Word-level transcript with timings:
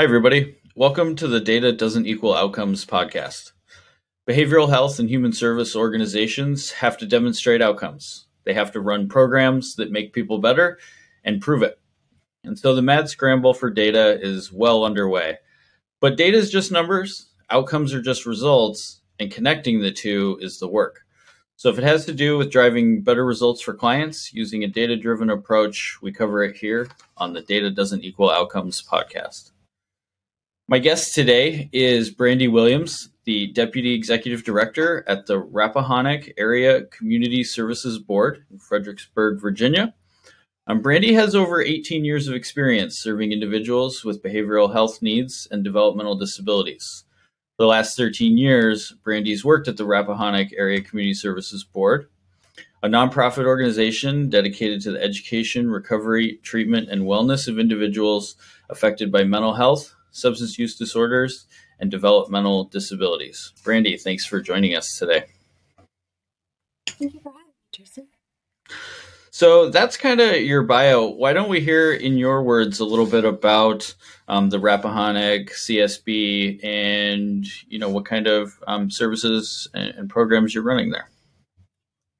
Hi, 0.00 0.04
everybody. 0.04 0.56
Welcome 0.74 1.14
to 1.16 1.28
the 1.28 1.40
Data 1.40 1.72
Doesn't 1.72 2.06
Equal 2.06 2.34
Outcomes 2.34 2.86
podcast. 2.86 3.52
Behavioral 4.26 4.70
health 4.70 4.98
and 4.98 5.10
human 5.10 5.34
service 5.34 5.76
organizations 5.76 6.70
have 6.70 6.96
to 6.96 7.06
demonstrate 7.06 7.60
outcomes. 7.60 8.24
They 8.44 8.54
have 8.54 8.72
to 8.72 8.80
run 8.80 9.10
programs 9.10 9.74
that 9.74 9.92
make 9.92 10.14
people 10.14 10.38
better 10.38 10.78
and 11.22 11.42
prove 11.42 11.62
it. 11.62 11.78
And 12.44 12.58
so 12.58 12.74
the 12.74 12.80
mad 12.80 13.10
scramble 13.10 13.52
for 13.52 13.68
data 13.68 14.18
is 14.22 14.50
well 14.50 14.84
underway. 14.84 15.36
But 16.00 16.16
data 16.16 16.38
is 16.38 16.50
just 16.50 16.72
numbers, 16.72 17.26
outcomes 17.50 17.92
are 17.92 18.00
just 18.00 18.24
results, 18.24 19.02
and 19.18 19.30
connecting 19.30 19.80
the 19.80 19.92
two 19.92 20.38
is 20.40 20.58
the 20.58 20.68
work. 20.68 21.00
So 21.56 21.68
if 21.68 21.76
it 21.76 21.84
has 21.84 22.06
to 22.06 22.14
do 22.14 22.38
with 22.38 22.50
driving 22.50 23.02
better 23.02 23.26
results 23.26 23.60
for 23.60 23.74
clients 23.74 24.32
using 24.32 24.64
a 24.64 24.66
data 24.66 24.96
driven 24.96 25.28
approach, 25.28 25.98
we 26.00 26.10
cover 26.10 26.42
it 26.42 26.56
here 26.56 26.88
on 27.18 27.34
the 27.34 27.42
Data 27.42 27.70
Doesn't 27.70 28.02
Equal 28.02 28.30
Outcomes 28.30 28.82
podcast. 28.82 29.50
My 30.70 30.78
guest 30.78 31.16
today 31.16 31.68
is 31.72 32.12
Brandy 32.12 32.46
Williams, 32.46 33.08
the 33.24 33.48
Deputy 33.48 33.92
Executive 33.92 34.44
Director 34.44 35.02
at 35.08 35.26
the 35.26 35.40
Rappahannock 35.40 36.32
Area 36.38 36.82
Community 36.82 37.42
Services 37.42 37.98
Board 37.98 38.44
in 38.52 38.60
Fredericksburg, 38.60 39.40
Virginia. 39.40 39.92
Um, 40.68 40.80
Brandy 40.80 41.12
has 41.14 41.34
over 41.34 41.60
18 41.60 42.04
years 42.04 42.28
of 42.28 42.36
experience 42.36 43.00
serving 43.00 43.32
individuals 43.32 44.04
with 44.04 44.22
behavioral 44.22 44.72
health 44.72 45.02
needs 45.02 45.48
and 45.50 45.64
developmental 45.64 46.14
disabilities. 46.14 47.02
For 47.56 47.64
the 47.64 47.66
last 47.66 47.96
13 47.96 48.38
years, 48.38 48.92
Brandy's 49.02 49.44
worked 49.44 49.66
at 49.66 49.76
the 49.76 49.86
Rappahannock 49.86 50.52
Area 50.56 50.80
Community 50.80 51.14
Services 51.14 51.64
Board, 51.64 52.08
a 52.84 52.88
nonprofit 52.88 53.44
organization 53.44 54.30
dedicated 54.30 54.82
to 54.82 54.92
the 54.92 55.02
education, 55.02 55.68
recovery, 55.68 56.38
treatment, 56.44 56.90
and 56.90 57.02
wellness 57.02 57.48
of 57.48 57.58
individuals 57.58 58.36
affected 58.68 59.10
by 59.10 59.24
mental 59.24 59.54
health, 59.54 59.96
substance 60.10 60.58
use 60.58 60.76
disorders, 60.76 61.46
and 61.80 61.90
developmental 61.90 62.64
disabilities. 62.64 63.52
Brandy, 63.64 63.96
thanks 63.96 64.26
for 64.26 64.40
joining 64.40 64.74
us 64.74 64.98
today. 64.98 65.24
Thank 66.86 67.14
you 67.14 67.20
for 67.20 67.30
having 67.30 67.46
me, 67.46 67.54
Jason. 67.72 68.08
So 69.30 69.70
that's 69.70 69.96
kind 69.96 70.20
of 70.20 70.42
your 70.42 70.62
bio. 70.62 71.06
Why 71.06 71.32
don't 71.32 71.48
we 71.48 71.60
hear 71.60 71.92
in 71.94 72.18
your 72.18 72.42
words 72.42 72.80
a 72.80 72.84
little 72.84 73.06
bit 73.06 73.24
about 73.24 73.94
um, 74.28 74.50
the 74.50 74.58
Rappahannock 74.58 75.50
CSB 75.50 76.62
and 76.62 77.46
you 77.68 77.78
know 77.78 77.88
what 77.88 78.04
kind 78.04 78.26
of 78.26 78.52
um, 78.66 78.90
services 78.90 79.68
and, 79.72 79.94
and 79.96 80.10
programs 80.10 80.54
you're 80.54 80.64
running 80.64 80.90
there? 80.90 81.08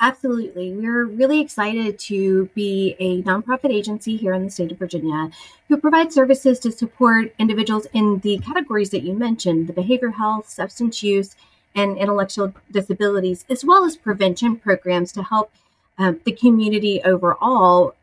Absolutely. 0.02 0.72
We're 0.72 1.04
really 1.04 1.40
excited 1.40 1.98
to 1.98 2.46
be 2.54 2.96
a 2.98 3.20
nonprofit 3.22 3.70
agency 3.70 4.16
here 4.16 4.32
in 4.32 4.44
the 4.44 4.50
state 4.50 4.72
of 4.72 4.78
Virginia 4.78 5.30
who 5.68 5.76
provides 5.76 6.14
services 6.14 6.58
to 6.60 6.72
support 6.72 7.34
individuals 7.38 7.86
in 7.92 8.20
the 8.20 8.38
categories 8.38 8.90
that 8.90 9.02
you 9.02 9.12
mentioned 9.12 9.66
the 9.66 9.74
behavioral 9.74 10.14
health, 10.14 10.48
substance 10.48 11.02
use, 11.02 11.36
and 11.74 11.98
intellectual 11.98 12.54
disabilities, 12.70 13.44
as 13.50 13.62
well 13.62 13.84
as 13.84 13.94
prevention 13.94 14.56
programs 14.56 15.12
to 15.12 15.22
help 15.22 15.52
um, 15.98 16.18
the 16.24 16.32
community 16.32 17.02
overall 17.04 17.94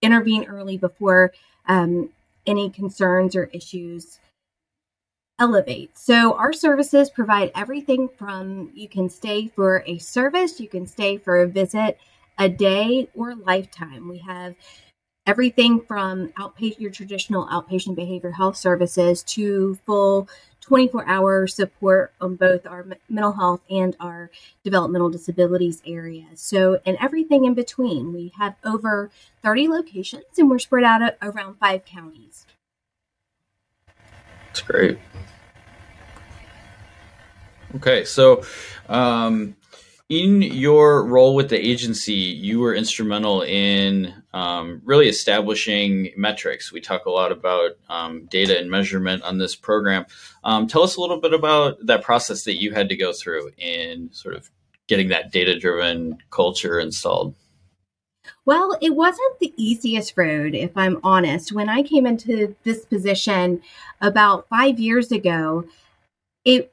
intervene 0.00 0.44
early 0.44 0.78
before 0.78 1.32
um, 1.66 2.08
any 2.46 2.70
concerns 2.70 3.34
or 3.34 3.50
issues 3.52 4.20
elevate. 5.38 5.96
So 5.98 6.34
our 6.34 6.52
services 6.52 7.10
provide 7.10 7.50
everything 7.54 8.08
from 8.08 8.70
you 8.74 8.88
can 8.88 9.10
stay 9.10 9.48
for 9.48 9.82
a 9.86 9.98
service, 9.98 10.60
you 10.60 10.68
can 10.68 10.86
stay 10.86 11.18
for 11.18 11.40
a 11.40 11.46
visit, 11.46 11.98
a 12.38 12.48
day, 12.48 13.08
or 13.14 13.34
lifetime. 13.34 14.08
We 14.08 14.18
have 14.18 14.54
everything 15.26 15.80
from 15.80 16.28
outpatient 16.38 16.80
your 16.80 16.90
traditional 16.90 17.46
outpatient 17.48 17.96
behavior 17.96 18.30
health 18.30 18.56
services 18.56 19.22
to 19.24 19.74
full 19.84 20.28
24 20.60 21.06
hour 21.06 21.46
support 21.46 22.12
on 22.20 22.34
both 22.34 22.66
our 22.66 22.86
mental 23.08 23.32
health 23.32 23.60
and 23.70 23.96
our 24.00 24.30
developmental 24.64 25.10
disabilities 25.10 25.80
areas. 25.86 26.40
So, 26.40 26.80
and 26.84 26.96
everything 27.00 27.44
in 27.44 27.54
between. 27.54 28.12
We 28.12 28.32
have 28.38 28.56
over 28.64 29.10
30 29.42 29.68
locations 29.68 30.24
and 30.38 30.50
we're 30.50 30.58
spread 30.58 30.84
out 30.84 31.14
around 31.22 31.58
five 31.58 31.84
counties. 31.84 32.46
That's 34.46 34.62
great. 34.62 34.98
Okay, 37.74 38.04
so 38.04 38.44
um, 38.88 39.56
in 40.08 40.40
your 40.40 41.04
role 41.04 41.34
with 41.34 41.50
the 41.50 41.58
agency, 41.58 42.14
you 42.14 42.60
were 42.60 42.74
instrumental 42.74 43.42
in 43.42 44.14
um, 44.32 44.80
really 44.84 45.08
establishing 45.08 46.12
metrics. 46.16 46.72
We 46.72 46.80
talk 46.80 47.06
a 47.06 47.10
lot 47.10 47.32
about 47.32 47.72
um, 47.88 48.26
data 48.26 48.58
and 48.58 48.70
measurement 48.70 49.22
on 49.24 49.38
this 49.38 49.56
program. 49.56 50.06
Um, 50.44 50.68
tell 50.68 50.82
us 50.82 50.96
a 50.96 51.00
little 51.00 51.20
bit 51.20 51.34
about 51.34 51.84
that 51.86 52.02
process 52.02 52.44
that 52.44 52.60
you 52.60 52.72
had 52.72 52.88
to 52.88 52.96
go 52.96 53.12
through 53.12 53.50
in 53.58 54.10
sort 54.12 54.36
of 54.36 54.48
getting 54.86 55.08
that 55.08 55.32
data 55.32 55.58
driven 55.58 56.18
culture 56.30 56.78
installed. 56.78 57.34
Well, 58.44 58.78
it 58.80 58.94
wasn't 58.94 59.40
the 59.40 59.52
easiest 59.56 60.16
road, 60.16 60.54
if 60.54 60.76
I'm 60.76 61.00
honest. 61.02 61.52
When 61.52 61.68
I 61.68 61.82
came 61.82 62.06
into 62.06 62.54
this 62.62 62.84
position 62.84 63.60
about 64.00 64.48
five 64.48 64.78
years 64.78 65.10
ago, 65.10 65.64
it 66.44 66.72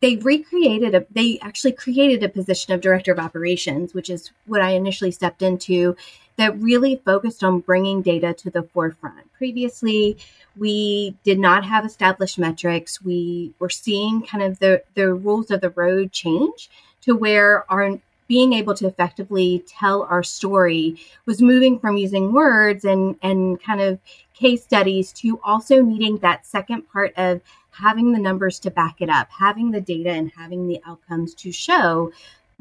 they 0.00 0.16
recreated 0.16 0.94
a 0.94 1.06
they 1.10 1.38
actually 1.40 1.72
created 1.72 2.22
a 2.22 2.28
position 2.28 2.72
of 2.74 2.80
director 2.80 3.12
of 3.12 3.18
operations 3.18 3.94
which 3.94 4.10
is 4.10 4.30
what 4.46 4.60
i 4.60 4.70
initially 4.70 5.10
stepped 5.10 5.42
into 5.42 5.96
that 6.40 6.58
really 6.58 6.96
focused 7.04 7.44
on 7.44 7.60
bringing 7.60 8.00
data 8.00 8.32
to 8.32 8.48
the 8.48 8.62
forefront. 8.62 9.30
Previously 9.34 10.16
we 10.56 11.14
did 11.22 11.38
not 11.38 11.64
have 11.64 11.84
established 11.84 12.38
metrics. 12.38 13.02
We 13.02 13.52
were 13.58 13.68
seeing 13.68 14.22
kind 14.22 14.42
of 14.42 14.58
the 14.58 14.82
the 14.94 15.12
rules 15.12 15.50
of 15.50 15.60
the 15.60 15.68
road 15.68 16.12
change 16.12 16.70
to 17.02 17.14
where 17.14 17.70
our 17.70 17.98
being 18.26 18.54
able 18.54 18.74
to 18.74 18.86
effectively 18.86 19.62
tell 19.66 20.04
our 20.04 20.22
story 20.22 20.96
was 21.26 21.42
moving 21.42 21.78
from 21.78 21.98
using 21.98 22.32
words 22.32 22.86
and 22.86 23.16
and 23.22 23.62
kind 23.62 23.82
of 23.82 23.98
case 24.32 24.64
studies 24.64 25.12
to 25.12 25.38
also 25.44 25.82
needing 25.82 26.16
that 26.18 26.46
second 26.46 26.88
part 26.90 27.12
of 27.18 27.42
having 27.72 28.12
the 28.12 28.18
numbers 28.18 28.58
to 28.60 28.70
back 28.70 29.00
it 29.00 29.08
up, 29.08 29.28
having 29.30 29.70
the 29.70 29.80
data 29.80 30.10
and 30.10 30.30
having 30.36 30.66
the 30.66 30.80
outcomes 30.86 31.34
to 31.34 31.52
show 31.52 32.12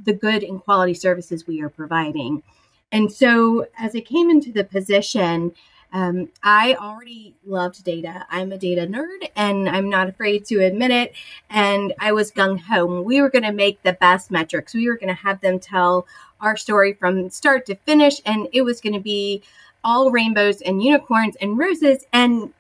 the 0.04 0.14
good 0.14 0.44
and 0.44 0.62
quality 0.64 0.94
services 0.94 1.48
we 1.48 1.62
are 1.62 1.70
providing. 1.70 2.44
And 2.92 3.12
so, 3.12 3.68
as 3.78 3.96
I 3.96 4.00
came 4.00 4.30
into 4.30 4.52
the 4.52 4.64
position, 4.64 5.54
um, 5.92 6.30
I 6.44 6.76
already 6.76 7.36
loved 7.46 7.84
data. 7.84 8.26
I'm 8.30 8.52
a 8.52 8.58
data 8.58 8.86
nerd 8.86 9.30
and 9.36 9.68
I'm 9.68 9.90
not 9.90 10.08
afraid 10.08 10.46
to 10.46 10.64
admit 10.64 10.92
it. 10.92 11.14
And 11.50 11.94
I 12.00 12.12
was 12.12 12.32
gung 12.32 12.60
ho. 12.60 13.02
We 13.02 13.22
were 13.22 13.30
going 13.30 13.44
to 13.44 13.52
make 13.52 13.82
the 13.82 13.94
best 13.94 14.30
metrics. 14.30 14.74
We 14.74 14.88
were 14.88 14.98
going 14.98 15.16
to 15.16 15.22
have 15.22 15.42
them 15.42 15.60
tell 15.60 16.06
our 16.42 16.56
story 16.56 16.94
from 16.94 17.30
start 17.32 17.66
to 17.68 17.76
finish. 17.76 18.22
And 18.26 18.48
it 18.54 18.62
was 18.62 18.82
going 18.82 18.94
to 18.94 19.00
be 19.00 19.42
all 19.84 20.12
rainbows 20.12 20.62
and 20.62 20.84
unicorns 20.84 21.36
and 21.38 21.58
roses. 21.58 22.06
And 22.14 22.54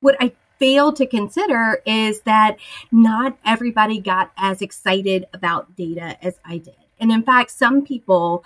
what 0.00 0.16
I 0.20 0.32
failed 0.58 0.96
to 0.96 1.06
consider 1.06 1.80
is 1.86 2.20
that 2.22 2.58
not 2.92 3.36
everybody 3.44 3.98
got 3.98 4.32
as 4.36 4.62
excited 4.62 5.26
about 5.32 5.76
data 5.76 6.16
as 6.24 6.38
I 6.44 6.58
did. 6.58 6.74
And 7.00 7.10
in 7.10 7.22
fact, 7.22 7.50
some 7.50 7.84
people 7.84 8.44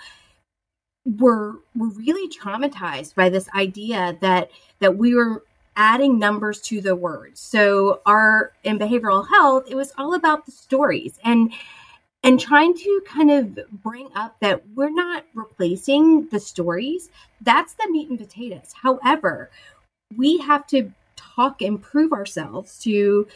were 1.05 1.57
were 1.75 1.89
really 1.89 2.29
traumatized 2.29 3.15
by 3.15 3.29
this 3.29 3.49
idea 3.55 4.19
that 4.21 4.51
that 4.81 4.97
we 4.97 5.15
were 5.15 5.43
adding 5.77 6.19
numbers 6.19 6.61
to 6.61 6.81
the 6.81 6.97
words. 6.97 7.41
So 7.41 8.01
our 8.05 8.53
in 8.65 8.79
behavioral 8.79 9.29
health, 9.29 9.65
it 9.69 9.77
was 9.77 9.93
all 9.97 10.15
about 10.15 10.45
the 10.45 10.53
stories 10.53 11.19
and 11.25 11.53
and 12.25 12.41
trying 12.41 12.75
to 12.75 13.03
kind 13.07 13.31
of 13.31 13.59
bring 13.83 14.09
up 14.15 14.37
that 14.41 14.63
we're 14.75 14.91
not 14.91 15.25
replacing 15.35 16.29
the 16.29 16.41
stories. 16.41 17.11
That's 17.41 17.75
the 17.75 17.89
meat 17.91 18.11
and 18.11 18.19
potatoes. 18.19 18.75
However, 18.83 19.51
we 20.17 20.39
have 20.39 20.67
to 20.69 20.93
talk 21.39 21.63
and 21.63 21.81
prove 21.81 22.13
ourselves 22.13 22.79
to 22.81 23.29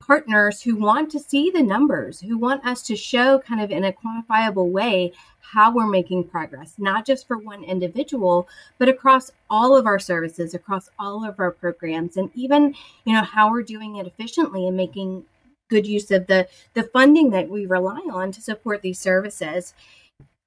partners 0.00 0.62
who 0.62 0.74
want 0.74 1.10
to 1.10 1.20
see 1.20 1.50
the 1.50 1.62
numbers, 1.62 2.20
who 2.20 2.36
want 2.36 2.64
us 2.66 2.82
to 2.82 2.96
show 2.96 3.38
kind 3.38 3.60
of 3.60 3.70
in 3.70 3.84
a 3.84 3.92
quantifiable 3.92 4.70
way 4.70 5.12
how 5.40 5.72
we're 5.72 5.86
making 5.86 6.24
progress, 6.24 6.74
not 6.78 7.06
just 7.06 7.26
for 7.26 7.36
one 7.36 7.62
individual, 7.62 8.48
but 8.78 8.88
across 8.88 9.30
all 9.50 9.76
of 9.76 9.86
our 9.86 9.98
services, 9.98 10.54
across 10.54 10.88
all 10.98 11.24
of 11.24 11.38
our 11.38 11.50
programs, 11.50 12.16
and 12.16 12.30
even, 12.34 12.74
you 13.04 13.12
know, 13.14 13.22
how 13.22 13.50
we're 13.50 13.62
doing 13.62 13.96
it 13.96 14.06
efficiently 14.06 14.66
and 14.66 14.76
making 14.76 15.24
good 15.68 15.86
use 15.86 16.10
of 16.10 16.26
the 16.26 16.48
the 16.74 16.82
funding 16.82 17.30
that 17.30 17.48
we 17.48 17.66
rely 17.66 18.00
on 18.10 18.32
to 18.32 18.40
support 18.40 18.82
these 18.82 18.98
services. 18.98 19.74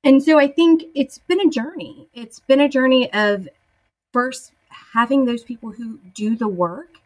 And 0.04 0.22
so 0.22 0.38
I 0.38 0.48
think 0.48 0.84
it's 0.94 1.18
been 1.18 1.42
a 1.42 1.50
journey. 1.50 2.10
It's 2.14 2.40
been 2.40 2.60
a 2.60 2.70
journey 2.70 3.12
of 3.14 3.48
first 4.14 4.52
having 4.94 5.26
those 5.26 5.44
people 5.44 5.72
who 5.72 6.00
do 6.14 6.36
the 6.36 6.48
work 6.48 6.98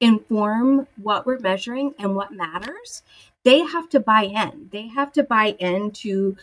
inform 0.00 0.86
what 1.02 1.24
we're 1.26 1.38
measuring 1.38 1.94
and 1.98 2.14
what 2.14 2.32
matters, 2.32 3.02
they 3.44 3.60
have 3.60 3.88
to 3.90 4.00
buy 4.00 4.22
in. 4.24 4.68
They 4.72 4.88
have 4.88 5.12
to 5.12 5.22
buy 5.22 5.56
into 5.58 6.36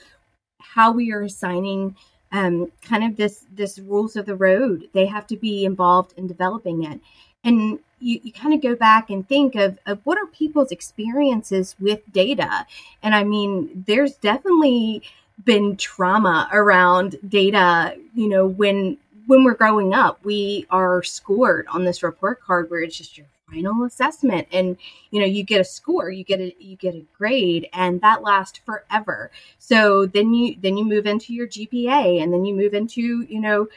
how 0.60 0.92
we 0.92 1.12
are 1.12 1.22
assigning 1.22 1.96
um, 2.32 2.72
kind 2.82 3.04
of 3.04 3.16
this 3.16 3.46
this 3.54 3.78
rules 3.78 4.16
of 4.16 4.26
the 4.26 4.36
road. 4.36 4.90
They 4.94 5.06
have 5.06 5.28
to 5.28 5.38
be 5.38 5.66
involved 5.66 6.14
in 6.18 6.28
developing 6.28 6.84
it. 6.84 7.00
and 7.44 7.80
you, 8.00 8.20
you 8.24 8.32
kind 8.34 8.54
of 8.54 8.62
go 8.62 8.76
back 8.76 9.10
and 9.10 9.28
think 9.28 9.56
of, 9.56 9.78
of 9.86 10.00
what 10.04 10.18
are 10.18 10.26
people's 10.28 10.72
experiences 10.72 11.76
with 11.80 12.02
data. 12.12 12.66
And 13.02 13.16
I 13.16 13.24
mean, 13.24 13.84
there's 13.88 14.16
definitely 14.16 15.04
been 15.44 15.78
trauma 15.78 16.50
around 16.52 17.18
data, 17.28 17.96
you 18.14 18.28
know, 18.28 18.46
when 18.46 18.98
when 19.28 19.44
we're 19.44 19.54
growing 19.54 19.94
up, 19.94 20.24
we 20.24 20.66
are 20.70 21.04
scored 21.04 21.68
on 21.70 21.84
this 21.84 22.04
report 22.04 22.42
card 22.42 22.70
where 22.70 22.82
it's 22.82 22.98
just 22.98 23.18
your 23.18 23.28
final 23.50 23.84
assessment 23.84 24.48
and 24.52 24.78
you 25.12 25.20
know 25.20 25.26
you 25.26 25.44
get 25.44 25.62
a 25.62 25.66
score 25.66 26.10
you 26.10 26.24
get 26.24 26.40
a 26.40 26.56
you 26.60 26.76
get 26.78 26.96
a 26.96 27.06
grade 27.16 27.70
and 27.74 28.02
that 28.02 28.24
lasts 28.24 28.60
forever 28.66 29.30
so 29.60 30.08
then 30.08 30.34
you 30.34 30.56
then 30.62 30.76
you 30.76 30.84
move 30.84 31.06
into 31.06 31.34
your 31.34 31.46
gpa 31.46 32.24
and 32.24 32.34
then 32.34 32.46
you 32.46 32.56
move 32.56 32.74
into 32.74 33.22
you 33.24 33.40
know 33.40 33.68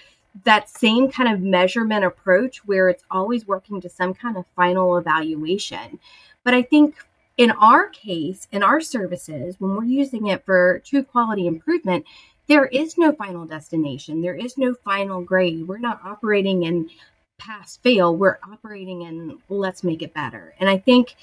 that 0.44 0.68
same 0.68 1.10
kind 1.10 1.32
of 1.32 1.40
measurement 1.40 2.04
approach 2.04 2.64
where 2.66 2.88
it's 2.88 3.04
always 3.10 3.46
working 3.46 3.80
to 3.80 3.88
some 3.88 4.14
kind 4.14 4.36
of 4.36 4.44
final 4.54 4.96
evaluation. 4.96 5.98
But 6.44 6.54
I 6.54 6.62
think 6.62 6.96
in 7.36 7.50
our 7.52 7.88
case, 7.88 8.48
in 8.52 8.62
our 8.62 8.80
services, 8.80 9.56
when 9.58 9.76
we're 9.76 9.84
using 9.84 10.28
it 10.28 10.44
for 10.44 10.82
true 10.84 11.02
quality 11.02 11.46
improvement, 11.46 12.04
there 12.48 12.66
is 12.66 12.96
no 12.96 13.12
final 13.12 13.44
destination. 13.44 14.20
There 14.22 14.34
is 14.34 14.56
no 14.56 14.74
final 14.74 15.22
grade. 15.22 15.66
We're 15.66 15.78
not 15.78 16.00
operating 16.04 16.62
in 16.62 16.90
pass 17.38 17.76
fail. 17.76 18.16
We're 18.16 18.38
operating 18.50 19.02
in 19.02 19.38
let's 19.48 19.84
make 19.84 20.02
it 20.02 20.14
better. 20.14 20.54
And 20.58 20.68
I 20.68 20.78
think 20.78 21.16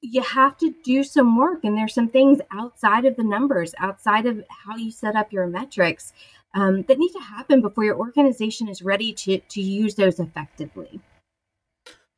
you 0.00 0.22
have 0.22 0.56
to 0.58 0.74
do 0.84 1.02
some 1.02 1.36
work 1.36 1.64
and 1.64 1.76
there's 1.76 1.94
some 1.94 2.08
things 2.08 2.40
outside 2.52 3.04
of 3.04 3.16
the 3.16 3.24
numbers 3.24 3.74
outside 3.80 4.26
of 4.26 4.44
how 4.48 4.76
you 4.76 4.90
set 4.90 5.16
up 5.16 5.32
your 5.32 5.46
metrics 5.46 6.12
um, 6.54 6.82
that 6.82 6.98
need 6.98 7.12
to 7.12 7.20
happen 7.20 7.60
before 7.60 7.84
your 7.84 7.96
organization 7.96 8.68
is 8.68 8.82
ready 8.82 9.12
to, 9.12 9.38
to 9.38 9.60
use 9.60 9.94
those 9.94 10.20
effectively. 10.20 11.00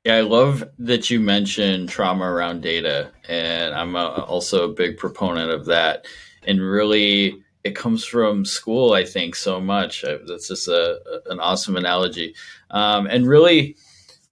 Yeah, 0.04 0.16
I 0.16 0.20
love 0.22 0.64
that 0.78 1.10
you 1.10 1.20
mentioned 1.20 1.90
trauma 1.90 2.24
around 2.24 2.62
data, 2.62 3.10
and 3.28 3.74
I'm 3.74 3.96
a, 3.96 4.24
also 4.24 4.70
a 4.70 4.72
big 4.72 4.96
proponent 4.96 5.50
of 5.50 5.66
that. 5.66 6.06
And 6.46 6.58
really, 6.58 7.42
it 7.62 7.76
comes 7.76 8.04
from 8.04 8.44
school, 8.44 8.92
I 8.92 9.04
think, 9.04 9.34
so 9.34 9.60
much. 9.60 10.02
That's 10.26 10.48
just 10.48 10.68
a, 10.68 11.00
an 11.26 11.40
awesome 11.40 11.76
analogy. 11.76 12.34
Um, 12.70 13.06
and 13.06 13.26
really, 13.26 13.76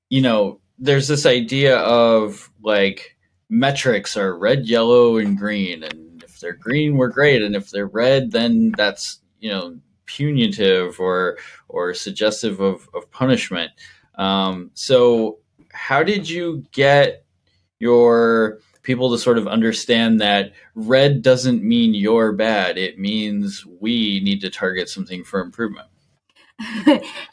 you 0.08 0.22
know, 0.22 0.60
there's 0.78 1.08
this 1.08 1.26
idea 1.26 1.76
of 1.78 2.50
like 2.62 3.16
metrics 3.50 4.16
are 4.16 4.36
red, 4.36 4.66
yellow, 4.66 5.19
and 5.19 5.36
green, 5.36 5.82
and 5.82 6.22
if 6.22 6.40
they're 6.40 6.54
green, 6.54 6.96
we're 6.96 7.08
great, 7.08 7.42
and 7.42 7.56
if 7.56 7.70
they're 7.70 7.86
red, 7.86 8.30
then 8.30 8.72
that's 8.76 9.20
you 9.40 9.50
know 9.50 9.78
punitive 10.06 10.98
or 11.00 11.38
or 11.69 11.94
suggestive 11.94 12.60
of, 12.60 12.88
of 12.94 13.10
punishment. 13.10 13.72
Um, 14.14 14.70
so, 14.75 15.38
how 15.72 16.02
did 16.02 16.28
you 16.28 16.64
get 16.72 17.25
your 17.78 18.58
people 18.88 19.11
to 19.11 19.19
sort 19.19 19.37
of 19.37 19.46
understand 19.46 20.19
that 20.19 20.50
red 20.75 21.20
doesn't 21.20 21.62
mean 21.62 21.93
you're 21.93 22.32
bad; 22.32 22.79
it 22.79 22.99
means 22.99 23.67
we 23.81 24.20
need 24.25 24.40
to 24.40 24.49
target 24.49 24.88
something 24.88 25.23
for 25.25 25.40
improvement? 25.40 25.87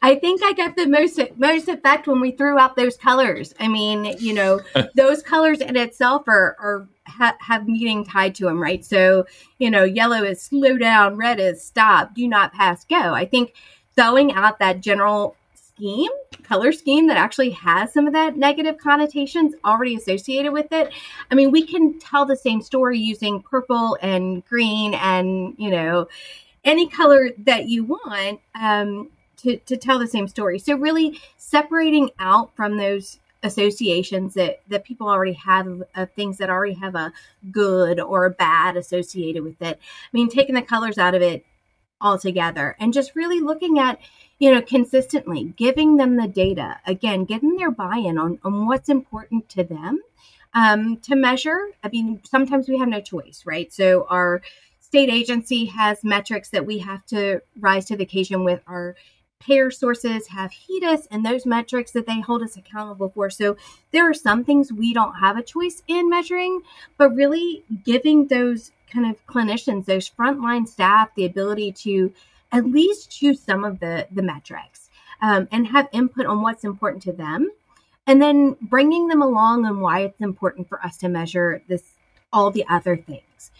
I 0.01 0.15
think 0.19 0.43
I 0.43 0.51
got 0.51 0.75
the 0.75 0.85
most 0.85 1.17
most 1.37 1.69
effect 1.69 2.07
when 2.07 2.19
we 2.19 2.31
threw 2.31 2.59
out 2.59 2.75
those 2.75 2.97
colors. 2.97 3.53
I 3.57 3.69
mean, 3.69 4.17
you 4.19 4.33
know, 4.33 4.59
those 4.95 5.23
colors 5.23 5.61
in 5.61 5.77
itself 5.77 6.27
are 6.27 6.57
are 6.59 6.89
ha- 7.07 7.37
have 7.39 7.67
meaning 7.67 8.03
tied 8.03 8.35
to 8.35 8.43
them, 8.43 8.61
right? 8.61 8.83
So, 8.83 9.25
you 9.57 9.71
know, 9.71 9.85
yellow 9.85 10.23
is 10.23 10.41
slow 10.41 10.77
down, 10.77 11.15
red 11.15 11.39
is 11.39 11.63
stop, 11.63 12.13
do 12.13 12.27
not 12.27 12.51
pass 12.51 12.83
go. 12.83 13.13
I 13.13 13.25
think 13.25 13.53
throwing 13.95 14.33
out 14.33 14.59
that 14.59 14.81
general 14.81 15.37
scheme, 15.75 16.11
color 16.43 16.71
scheme 16.71 17.07
that 17.07 17.17
actually 17.17 17.51
has 17.51 17.91
some 17.93 18.07
of 18.07 18.13
that 18.13 18.37
negative 18.37 18.77
connotations 18.77 19.53
already 19.63 19.95
associated 19.95 20.53
with 20.53 20.71
it. 20.71 20.91
I 21.29 21.35
mean, 21.35 21.51
we 21.51 21.65
can 21.65 21.99
tell 21.99 22.25
the 22.25 22.35
same 22.35 22.61
story 22.61 22.99
using 22.99 23.41
purple 23.41 23.97
and 24.01 24.45
green 24.45 24.93
and, 24.93 25.55
you 25.57 25.69
know, 25.69 26.07
any 26.63 26.87
color 26.87 27.29
that 27.39 27.67
you 27.67 27.83
want. 27.83 28.39
Um, 28.59 29.09
to, 29.37 29.57
to 29.57 29.77
tell 29.77 29.99
the 29.99 30.07
same 30.07 30.27
story. 30.27 30.57
So 30.57 30.75
really 30.75 31.19
separating 31.37 32.09
out 32.19 32.55
from 32.55 32.77
those 32.77 33.19
associations 33.43 34.33
that 34.33 34.61
that 34.69 34.83
people 34.83 35.07
already 35.07 35.33
have 35.33 35.67
of, 35.67 35.83
of, 35.93 36.11
things 36.13 36.39
that 36.39 36.49
already 36.49 36.73
have 36.73 36.95
a 36.95 37.13
good 37.51 37.99
or 37.99 38.25
a 38.25 38.31
bad 38.31 38.75
associated 38.75 39.43
with 39.43 39.61
it. 39.61 39.77
I 39.77 40.09
mean, 40.13 40.29
taking 40.29 40.55
the 40.55 40.63
colors 40.63 40.97
out 40.97 41.13
of 41.13 41.21
it 41.21 41.45
altogether 42.01 42.75
and 42.79 42.91
just 42.91 43.15
really 43.15 43.39
looking 43.39 43.77
at 43.77 43.99
you 44.39 44.53
know 44.53 44.61
consistently 44.61 45.53
giving 45.57 45.97
them 45.97 46.17
the 46.17 46.27
data. 46.27 46.79
Again 46.85 47.25
getting 47.25 47.55
their 47.55 47.71
buy-in 47.71 48.17
on, 48.17 48.39
on 48.43 48.67
what's 48.67 48.89
important 48.89 49.49
to 49.49 49.63
them 49.63 50.01
um, 50.53 50.97
to 50.97 51.15
measure. 51.15 51.59
I 51.83 51.89
mean 51.89 52.21
sometimes 52.23 52.67
we 52.67 52.77
have 52.77 52.89
no 52.89 53.01
choice 53.01 53.43
right? 53.45 53.71
So 53.73 54.05
our 54.09 54.41
state 54.79 55.09
agency 55.09 55.65
has 55.65 56.03
metrics 56.03 56.49
that 56.49 56.65
we 56.65 56.79
have 56.79 57.05
to 57.07 57.41
rise 57.59 57.85
to 57.85 57.97
the 57.97 58.03
occasion 58.03 58.43
with. 58.43 58.61
Our 58.67 58.95
payer 59.39 59.69
sources 59.69 60.27
have 60.27 60.51
HEDIS 60.51 61.07
and 61.11 61.25
those 61.25 61.45
metrics 61.45 61.91
that 61.91 62.07
they 62.07 62.21
hold 62.21 62.41
us 62.41 62.57
accountable 62.57 63.09
for. 63.09 63.29
So 63.29 63.57
there 63.91 64.09
are 64.09 64.13
some 64.13 64.43
things 64.43 64.71
we 64.71 64.93
don't 64.93 65.15
have 65.15 65.37
a 65.37 65.43
choice 65.43 65.83
in 65.87 66.09
measuring, 66.09 66.61
but 66.97 67.15
really 67.15 67.63
giving 67.83 68.27
those 68.27 68.71
kind 68.89 69.05
of 69.09 69.25
clinicians, 69.27 69.85
those 69.85 70.09
frontline 70.09 70.67
staff, 70.67 71.09
the 71.15 71.25
ability 71.25 71.73
to 71.73 72.13
at 72.55 72.65
least 72.65 73.11
choose 73.11 73.41
some 73.41 73.65
of 73.65 73.79
the, 73.81 74.07
the 74.11 74.21
metrics 74.21 74.89
um, 75.21 75.47
and 75.51 75.67
have 75.67 75.89
input 75.91 76.25
on 76.25 76.41
what's 76.41 76.63
important 76.63 77.03
to 77.03 77.11
them. 77.11 77.51
And 78.07 78.21
then 78.21 78.55
bringing 78.61 79.07
them 79.07 79.21
along 79.21 79.65
on 79.65 79.81
why 79.81 80.01
it's 80.01 80.21
important 80.21 80.69
for 80.69 80.83
us 80.85 80.97
to 80.97 81.09
measure 81.09 81.61
this, 81.67 81.83
all 82.31 82.51
the 82.51 82.65
other 82.69 82.95
things. 82.95 83.51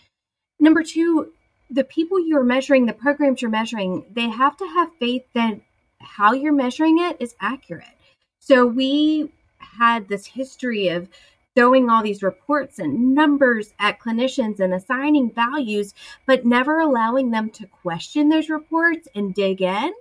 Number 0.60 0.82
two, 0.82 1.34
the 1.70 1.84
people 1.84 2.26
you're 2.26 2.44
measuring, 2.44 2.86
the 2.86 2.94
programs 2.94 3.42
you're 3.42 3.52
measuring, 3.52 4.06
they 4.14 4.30
have 4.30 4.56
to 4.58 4.66
have 4.66 4.90
faith 5.00 5.26
that 5.34 5.60
how 6.00 6.32
you're 6.34 6.54
measuring 6.54 7.00
it 7.00 7.18
is 7.20 7.36
accurate. 7.42 7.98
So 8.40 8.66
we 8.66 9.32
had 9.58 10.08
this 10.08 10.26
history 10.28 10.88
of 10.88 11.10
throwing 11.56 11.90
all 11.90 12.04
these 12.04 12.22
reports 12.22 12.80
and 12.80 13.16
numbers 13.16 13.74
at 13.80 14.00
clinicians 14.00 14.60
and 14.60 14.74
assigning 14.74 15.32
values, 15.32 15.94
but 16.26 16.46
never 16.46 16.80
allowing 16.80 17.32
them 17.32 17.50
to 17.50 17.66
question 17.68 18.30
those 18.30 18.50
reports 18.50 19.08
and 19.16 19.34
dig 19.34 19.62
in. 19.62 19.94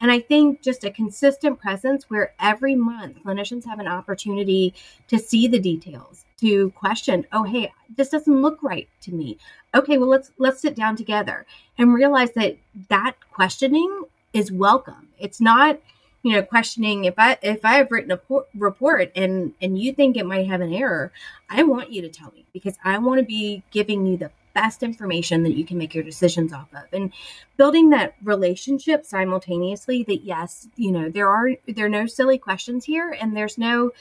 And 0.00 0.10
I 0.10 0.20
think 0.20 0.62
just 0.62 0.84
a 0.84 0.90
consistent 0.90 1.60
presence 1.60 2.08
where 2.08 2.34
every 2.38 2.74
month 2.74 3.22
clinicians 3.24 3.64
have 3.66 3.78
an 3.78 3.88
opportunity 3.88 4.74
to 5.08 5.18
see 5.18 5.48
the 5.48 5.58
details, 5.58 6.24
to 6.40 6.70
question, 6.70 7.26
oh 7.32 7.44
hey, 7.44 7.72
this 7.96 8.10
doesn't 8.10 8.42
look 8.42 8.62
right 8.62 8.88
to 9.02 9.12
me. 9.12 9.38
Okay, 9.74 9.98
well 9.98 10.08
let's 10.08 10.30
let's 10.38 10.60
sit 10.60 10.74
down 10.74 10.96
together 10.96 11.46
and 11.78 11.94
realize 11.94 12.32
that 12.32 12.56
that 12.88 13.14
questioning 13.32 14.02
is 14.32 14.52
welcome. 14.52 15.08
It's 15.18 15.40
not, 15.40 15.80
you 16.22 16.32
know, 16.32 16.42
questioning 16.42 17.04
if 17.04 17.14
I 17.16 17.38
if 17.42 17.64
I 17.64 17.74
have 17.74 17.90
written 17.90 18.10
a 18.10 18.20
report 18.54 19.12
and 19.14 19.54
and 19.60 19.78
you 19.78 19.92
think 19.92 20.16
it 20.16 20.26
might 20.26 20.48
have 20.48 20.60
an 20.60 20.72
error, 20.72 21.12
I 21.48 21.62
want 21.62 21.92
you 21.92 22.02
to 22.02 22.08
tell 22.08 22.32
me 22.32 22.44
because 22.52 22.76
I 22.84 22.98
want 22.98 23.20
to 23.20 23.24
be 23.24 23.62
giving 23.70 24.06
you 24.06 24.16
the 24.16 24.30
best 24.54 24.82
information 24.82 25.44
that 25.44 25.56
you 25.56 25.64
can 25.64 25.78
make 25.78 25.94
your 25.94 26.02
decisions 26.02 26.52
off 26.52 26.68
of. 26.74 26.84
And 26.92 27.12
building 27.56 27.90
that 27.90 28.16
relationship 28.22 29.06
simultaneously 29.06 30.02
that 30.04 30.24
yes 30.24 30.68
you 30.76 30.90
know 30.90 31.08
there 31.08 31.28
are 31.28 31.50
there 31.68 31.86
are 31.86 31.90
no 31.90 32.06
silly 32.06 32.38
questions 32.38 32.84
here 32.84 33.16
and 33.20 33.36
there's 33.36 33.58
no 33.58 33.92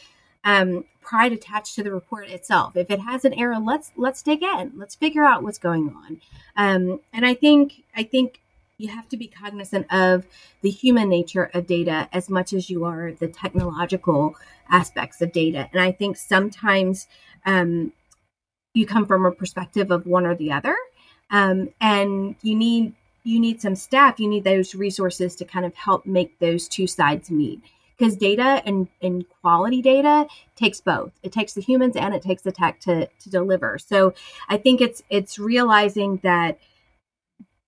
um, 0.44 0.86
pride 1.02 1.34
attached 1.34 1.76
to 1.76 1.84
the 1.84 1.92
report 1.92 2.30
itself. 2.30 2.76
If 2.76 2.90
it 2.90 3.02
has 3.02 3.26
an 3.26 3.34
error 3.34 3.60
let's 3.60 3.92
let's 3.96 4.24
dig 4.24 4.42
in. 4.42 4.74
Let's 4.76 4.96
figure 4.96 5.24
out 5.24 5.44
what's 5.44 5.60
going 5.60 5.90
on. 5.96 6.22
Um, 6.56 7.00
and 7.14 7.26
i 7.26 7.36
think 7.36 7.84
i 7.96 8.02
think 8.02 8.42
you 8.77 8.89
have 8.89 9.10
to 9.10 9.17
be 9.17 9.27
cognizant 9.27 9.91
of 9.91 10.25
the 10.62 10.69
human 10.69 11.10
nature 11.10 11.50
of 11.53 11.65
data 11.65 12.07
as 12.13 12.29
much 12.29 12.53
as 12.53 12.69
you 12.69 12.86
are 12.86 13.12
the 13.12 13.27
technological 13.27 14.36
aspects 14.69 15.22
of 15.22 15.31
data. 15.31 15.67
And 15.72 15.81
I 15.81 15.91
think 15.91 16.15
sometimes 16.17 17.07
um, 17.46 17.91
you 18.74 18.86
come 18.86 19.05
from 19.05 19.25
a 19.25 19.31
perspective 19.31 19.91
of 19.91 20.05
one 20.05 20.25
or 20.25 20.36
the 20.36 20.51
other, 20.51 20.75
um, 21.31 21.69
and 21.81 22.36
you 22.41 22.55
need 22.55 22.93
you 23.24 23.41
need 23.41 23.62
some 23.62 23.75
staff. 23.75 24.19
You 24.19 24.29
need 24.29 24.46
those 24.46 24.74
resources 24.74 25.36
to 25.36 25.43
kind 25.43 25.65
of 25.65 25.75
help 25.75 26.05
make 26.05 26.39
those 26.39 26.67
two 26.69 26.88
sides 26.88 27.29
meet. 27.29 27.62
Because 27.98 28.15
data 28.15 28.62
and, 28.65 28.88
and 29.01 29.25
quality 29.41 29.81
data 29.81 30.27
takes 30.55 30.79
both. 30.79 31.12
It 31.24 31.34
takes 31.34 31.53
the 31.53 31.62
humans 31.62 31.98
and 31.98 32.13
it 32.13 32.22
takes 32.22 32.43
the 32.43 32.53
tech 32.53 32.79
to, 32.81 33.07
to 33.07 33.29
deliver. 33.29 33.79
So 33.79 34.13
I 34.48 34.55
think 34.57 34.79
it's 34.79 35.01
it's 35.10 35.39
realizing 35.39 36.22
that 36.24 36.60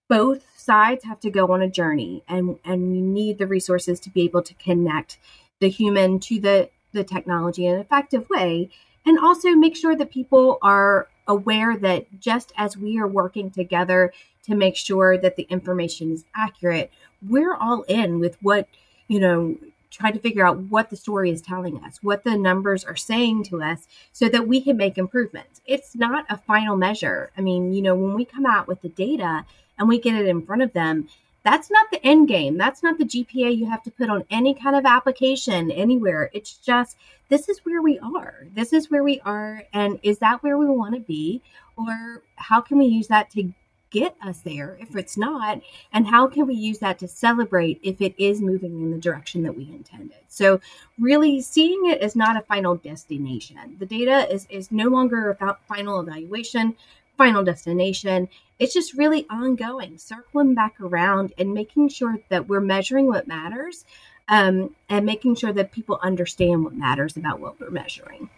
both 0.07 0.45
sides 0.59 1.03
have 1.05 1.19
to 1.19 1.29
go 1.29 1.47
on 1.47 1.61
a 1.61 1.69
journey 1.69 2.23
and 2.27 2.59
and 2.65 2.95
you 2.95 3.01
need 3.01 3.37
the 3.37 3.47
resources 3.47 3.99
to 3.99 4.09
be 4.09 4.23
able 4.23 4.41
to 4.41 4.53
connect 4.55 5.17
the 5.59 5.69
human 5.69 6.19
to 6.19 6.39
the 6.39 6.69
the 6.91 7.03
technology 7.03 7.65
in 7.65 7.75
an 7.75 7.79
effective 7.79 8.29
way 8.29 8.69
and 9.05 9.17
also 9.19 9.51
make 9.51 9.75
sure 9.75 9.95
that 9.95 10.11
people 10.11 10.57
are 10.61 11.07
aware 11.27 11.77
that 11.77 12.05
just 12.19 12.51
as 12.57 12.75
we 12.75 12.99
are 12.99 13.07
working 13.07 13.49
together 13.49 14.11
to 14.43 14.55
make 14.55 14.75
sure 14.75 15.17
that 15.17 15.35
the 15.35 15.43
information 15.43 16.11
is 16.11 16.25
accurate 16.35 16.91
we're 17.27 17.55
all 17.55 17.83
in 17.83 18.19
with 18.19 18.37
what 18.41 18.67
you 19.07 19.19
know 19.19 19.55
trying 19.91 20.13
to 20.13 20.19
figure 20.19 20.45
out 20.45 20.57
what 20.57 20.89
the 20.89 20.95
story 20.95 21.31
is 21.31 21.41
telling 21.41 21.83
us, 21.83 21.97
what 22.03 22.23
the 22.23 22.37
numbers 22.37 22.83
are 22.83 22.95
saying 22.95 23.43
to 23.43 23.61
us, 23.61 23.87
so 24.13 24.29
that 24.29 24.47
we 24.47 24.61
can 24.61 24.77
make 24.77 24.97
improvements. 24.97 25.61
It's 25.65 25.95
not 25.95 26.25
a 26.29 26.37
final 26.37 26.77
measure. 26.77 27.31
I 27.37 27.41
mean, 27.41 27.73
you 27.73 27.81
know, 27.81 27.95
when 27.95 28.13
we 28.13 28.23
come 28.23 28.45
out 28.45 28.67
with 28.67 28.81
the 28.81 28.89
data 28.89 29.45
and 29.79 29.87
we 29.87 29.99
get 29.99 30.15
it 30.15 30.27
in 30.27 30.45
front 30.45 30.61
of 30.61 30.73
them, 30.73 31.07
that's 31.43 31.71
not 31.71 31.89
the 31.89 32.05
end 32.05 32.27
game. 32.27 32.57
That's 32.57 32.83
not 32.83 32.97
the 32.97 33.05
GPA 33.05 33.57
you 33.57 33.65
have 33.69 33.81
to 33.83 33.91
put 33.91 34.09
on 34.09 34.25
any 34.29 34.53
kind 34.53 34.75
of 34.75 34.85
application 34.85 35.71
anywhere. 35.71 36.29
It's 36.33 36.53
just 36.53 36.97
this 37.29 37.47
is 37.47 37.59
where 37.59 37.81
we 37.81 37.97
are. 37.99 38.45
This 38.53 38.73
is 38.73 38.91
where 38.91 39.03
we 39.03 39.21
are. 39.21 39.63
And 39.73 39.99
is 40.03 40.19
that 40.19 40.43
where 40.43 40.57
we 40.57 40.67
want 40.67 40.95
to 40.95 41.01
be? 41.01 41.41
Or 41.77 42.23
how 42.35 42.59
can 42.59 42.77
we 42.77 42.87
use 42.87 43.07
that 43.07 43.29
to 43.31 43.53
get 43.91 44.15
us 44.21 44.41
there 44.41 44.77
if 44.79 44.95
it's 44.95 45.17
not? 45.17 45.61
And 45.93 46.07
how 46.07 46.27
can 46.27 46.45
we 46.45 46.55
use 46.55 46.79
that 46.79 46.99
to 46.99 47.07
celebrate 47.07 47.79
if 47.83 48.01
it 48.01 48.13
is 48.17 48.41
moving 48.41 48.81
in 48.81 48.91
the 48.91 48.97
direction 48.97 49.43
that 49.43 49.55
we 49.55 49.69
intended? 49.69 50.17
So, 50.27 50.59
really 50.99 51.41
seeing 51.41 51.85
it 51.85 52.01
as 52.01 52.15
not 52.15 52.37
a 52.37 52.41
final 52.41 52.75
destination. 52.75 53.77
The 53.79 53.85
data 53.85 54.31
is, 54.31 54.45
is 54.49 54.71
no 54.71 54.89
longer 54.89 55.37
a 55.39 55.57
final 55.67 55.99
evaluation, 55.99 56.75
final 57.19 57.43
destination. 57.43 58.29
It's 58.59 58.73
just 58.73 58.93
really 58.93 59.27
ongoing, 59.29 59.97
circling 59.97 60.55
back 60.55 60.79
around 60.79 61.33
and 61.37 61.53
making 61.53 61.89
sure 61.89 62.17
that 62.29 62.47
we're 62.47 62.61
measuring 62.61 63.07
what 63.07 63.27
matters 63.27 63.83
um, 64.29 64.73
and 64.87 65.05
making 65.05 65.35
sure 65.35 65.51
that 65.51 65.73
people 65.73 65.99
understand 66.01 66.63
what 66.63 66.73
matters 66.73 67.17
about 67.17 67.41
what 67.41 67.59
we're 67.59 67.71
measuring. 67.71 68.29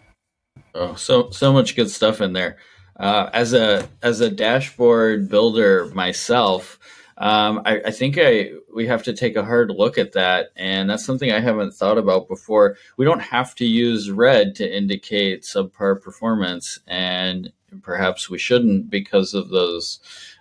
Oh, 0.74 0.96
so 0.96 1.30
so 1.30 1.52
much 1.52 1.76
good 1.76 1.90
stuff 1.90 2.20
in 2.20 2.32
there. 2.32 2.56
Uh, 2.98 3.30
as 3.32 3.52
a 3.52 3.88
as 4.02 4.20
a 4.20 4.28
dashboard 4.28 5.28
builder 5.28 5.86
myself, 5.94 6.80
um, 7.18 7.62
I, 7.64 7.80
I, 7.86 7.90
think 7.90 8.16
I 8.18 8.52
we 8.74 8.86
have 8.86 9.02
to 9.04 9.12
take 9.12 9.36
a 9.36 9.44
hard 9.44 9.70
look 9.70 9.98
at 9.98 10.12
that, 10.12 10.50
and 10.56 10.88
that's 10.88 11.04
something 11.04 11.30
I 11.30 11.40
haven't 11.40 11.74
thought 11.74 11.98
about 11.98 12.28
before. 12.28 12.76
We 12.96 13.04
don't 13.04 13.20
have 13.20 13.54
to 13.56 13.66
use 13.66 14.10
red 14.10 14.54
to 14.56 14.76
indicate 14.76 15.42
subpar 15.42 16.00
performance, 16.00 16.78
and 16.86 17.52
perhaps 17.82 18.30
we 18.30 18.38
shouldn't 18.38 18.90
because 18.90 19.34
of 19.34 19.50
those 19.50 20.00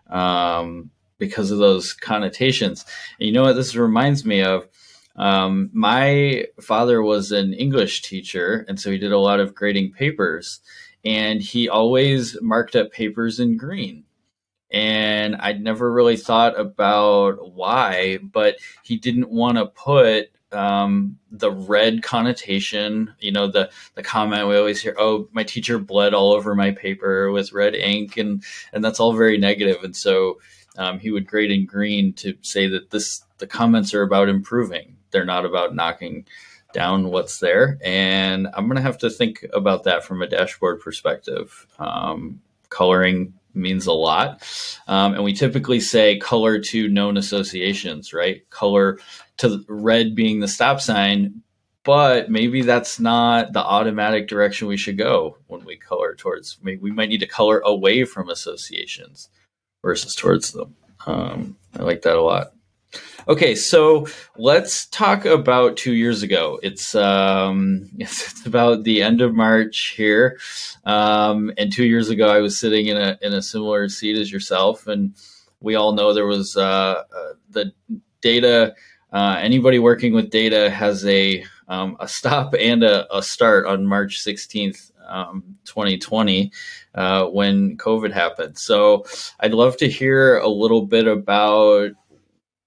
um, 0.09 0.91
because 1.17 1.51
of 1.51 1.59
those 1.59 1.93
connotations. 1.93 2.85
And 3.19 3.27
you 3.27 3.33
know 3.33 3.43
what 3.43 3.53
this 3.53 3.75
reminds 3.75 4.25
me 4.25 4.41
of? 4.41 4.67
Um, 5.17 5.69
my 5.73 6.45
father 6.61 7.01
was 7.01 7.31
an 7.31 7.53
English 7.53 8.01
teacher, 8.03 8.65
and 8.67 8.79
so 8.79 8.91
he 8.91 8.97
did 8.97 9.11
a 9.11 9.19
lot 9.19 9.39
of 9.39 9.53
grading 9.53 9.91
papers, 9.91 10.61
and 11.03 11.41
he 11.41 11.67
always 11.67 12.37
marked 12.41 12.75
up 12.75 12.91
papers 12.91 13.39
in 13.39 13.57
green. 13.57 14.05
And 14.71 15.35
I'd 15.35 15.61
never 15.61 15.91
really 15.91 16.17
thought 16.17 16.57
about 16.59 17.53
why, 17.53 18.19
but 18.19 18.55
he 18.83 18.97
didn't 18.97 19.29
want 19.29 19.57
to 19.57 19.65
put 19.65 20.31
um, 20.53 21.17
the 21.31 21.51
red 21.51 22.03
connotation, 22.03 23.13
you 23.19 23.31
know, 23.31 23.47
the 23.47 23.69
the 23.95 24.03
comment 24.03 24.47
we 24.47 24.57
always 24.57 24.81
hear, 24.81 24.95
"Oh, 24.97 25.27
my 25.31 25.43
teacher 25.43 25.79
bled 25.79 26.13
all 26.13 26.33
over 26.33 26.55
my 26.55 26.71
paper 26.71 27.31
with 27.31 27.53
red 27.53 27.75
ink," 27.75 28.17
and 28.17 28.43
and 28.73 28.83
that's 28.83 28.99
all 28.99 29.13
very 29.13 29.37
negative. 29.37 29.83
And 29.83 29.95
so 29.95 30.39
um, 30.77 30.99
he 30.99 31.11
would 31.11 31.27
grade 31.27 31.51
in 31.51 31.65
green 31.65 32.13
to 32.13 32.35
say 32.41 32.67
that 32.67 32.91
this 32.91 33.23
the 33.37 33.47
comments 33.47 33.93
are 33.93 34.03
about 34.03 34.29
improving; 34.29 34.97
they're 35.11 35.25
not 35.25 35.45
about 35.45 35.75
knocking 35.75 36.25
down 36.73 37.09
what's 37.09 37.39
there. 37.39 37.77
And 37.83 38.47
I'm 38.53 38.67
gonna 38.67 38.81
have 38.81 38.97
to 38.99 39.09
think 39.09 39.45
about 39.53 39.83
that 39.83 40.03
from 40.03 40.21
a 40.21 40.27
dashboard 40.27 40.81
perspective. 40.81 41.67
Um, 41.79 42.41
coloring 42.69 43.33
means 43.53 43.87
a 43.87 43.93
lot. 43.93 44.43
Um, 44.87 45.13
and 45.13 45.23
we 45.23 45.33
typically 45.33 45.79
say 45.79 46.17
color 46.17 46.59
to 46.59 46.87
known 46.87 47.17
associations, 47.17 48.13
right? 48.13 48.47
Color 48.49 48.99
to 49.37 49.63
red 49.67 50.15
being 50.15 50.39
the 50.39 50.47
stop 50.47 50.81
sign, 50.81 51.41
but 51.83 52.29
maybe 52.29 52.61
that's 52.61 52.99
not 52.99 53.53
the 53.53 53.63
automatic 53.63 54.27
direction 54.27 54.67
we 54.67 54.77
should 54.77 54.97
go 54.97 55.37
when 55.47 55.65
we 55.65 55.77
color 55.77 56.15
towards. 56.15 56.59
we 56.63 56.77
might 56.77 57.09
need 57.09 57.21
to 57.21 57.27
color 57.27 57.59
away 57.65 58.05
from 58.05 58.29
associations 58.29 59.29
versus 59.81 60.13
towards 60.15 60.51
them. 60.51 60.75
Um, 61.05 61.57
I 61.77 61.83
like 61.83 62.03
that 62.03 62.15
a 62.15 62.21
lot. 62.21 62.53
Okay, 63.27 63.53
so 63.53 64.07
let's 64.37 64.87
talk 64.87 65.25
about 65.25 65.77
two 65.77 65.93
years 65.93 66.23
ago. 66.23 66.59
It's 66.63 66.95
um, 66.95 67.89
it's 67.97 68.45
about 68.45 68.83
the 68.83 69.01
end 69.03 69.21
of 69.21 69.33
March 69.33 69.93
here, 69.95 70.39
um, 70.85 71.51
and 71.57 71.71
two 71.71 71.85
years 71.85 72.09
ago 72.09 72.27
I 72.27 72.39
was 72.39 72.57
sitting 72.57 72.87
in 72.87 72.97
a 72.97 73.17
in 73.21 73.33
a 73.33 73.41
similar 73.41 73.87
seat 73.89 74.17
as 74.17 74.31
yourself, 74.31 74.87
and 74.87 75.13
we 75.61 75.75
all 75.75 75.93
know 75.93 76.13
there 76.13 76.25
was 76.25 76.57
uh, 76.57 77.03
uh, 77.15 77.33
the 77.49 77.71
data. 78.21 78.75
Uh, 79.13 79.37
anybody 79.39 79.77
working 79.77 80.13
with 80.13 80.29
data 80.29 80.69
has 80.69 81.05
a 81.05 81.45
um, 81.67 81.97
a 81.99 82.07
stop 82.07 82.53
and 82.59 82.83
a, 82.83 83.13
a, 83.15 83.21
start 83.21 83.65
on 83.65 83.85
March 83.85 84.19
sixteenth, 84.19 84.91
um, 85.07 85.57
2020, 85.65 86.51
uh, 86.95 87.25
when 87.27 87.77
COVID 87.77 88.11
happened. 88.11 88.57
So 88.57 89.05
I'd 89.39 89.53
love 89.53 89.77
to 89.77 89.89
hear 89.89 90.37
a 90.37 90.47
little 90.47 90.85
bit 90.85 91.07
about 91.07 91.91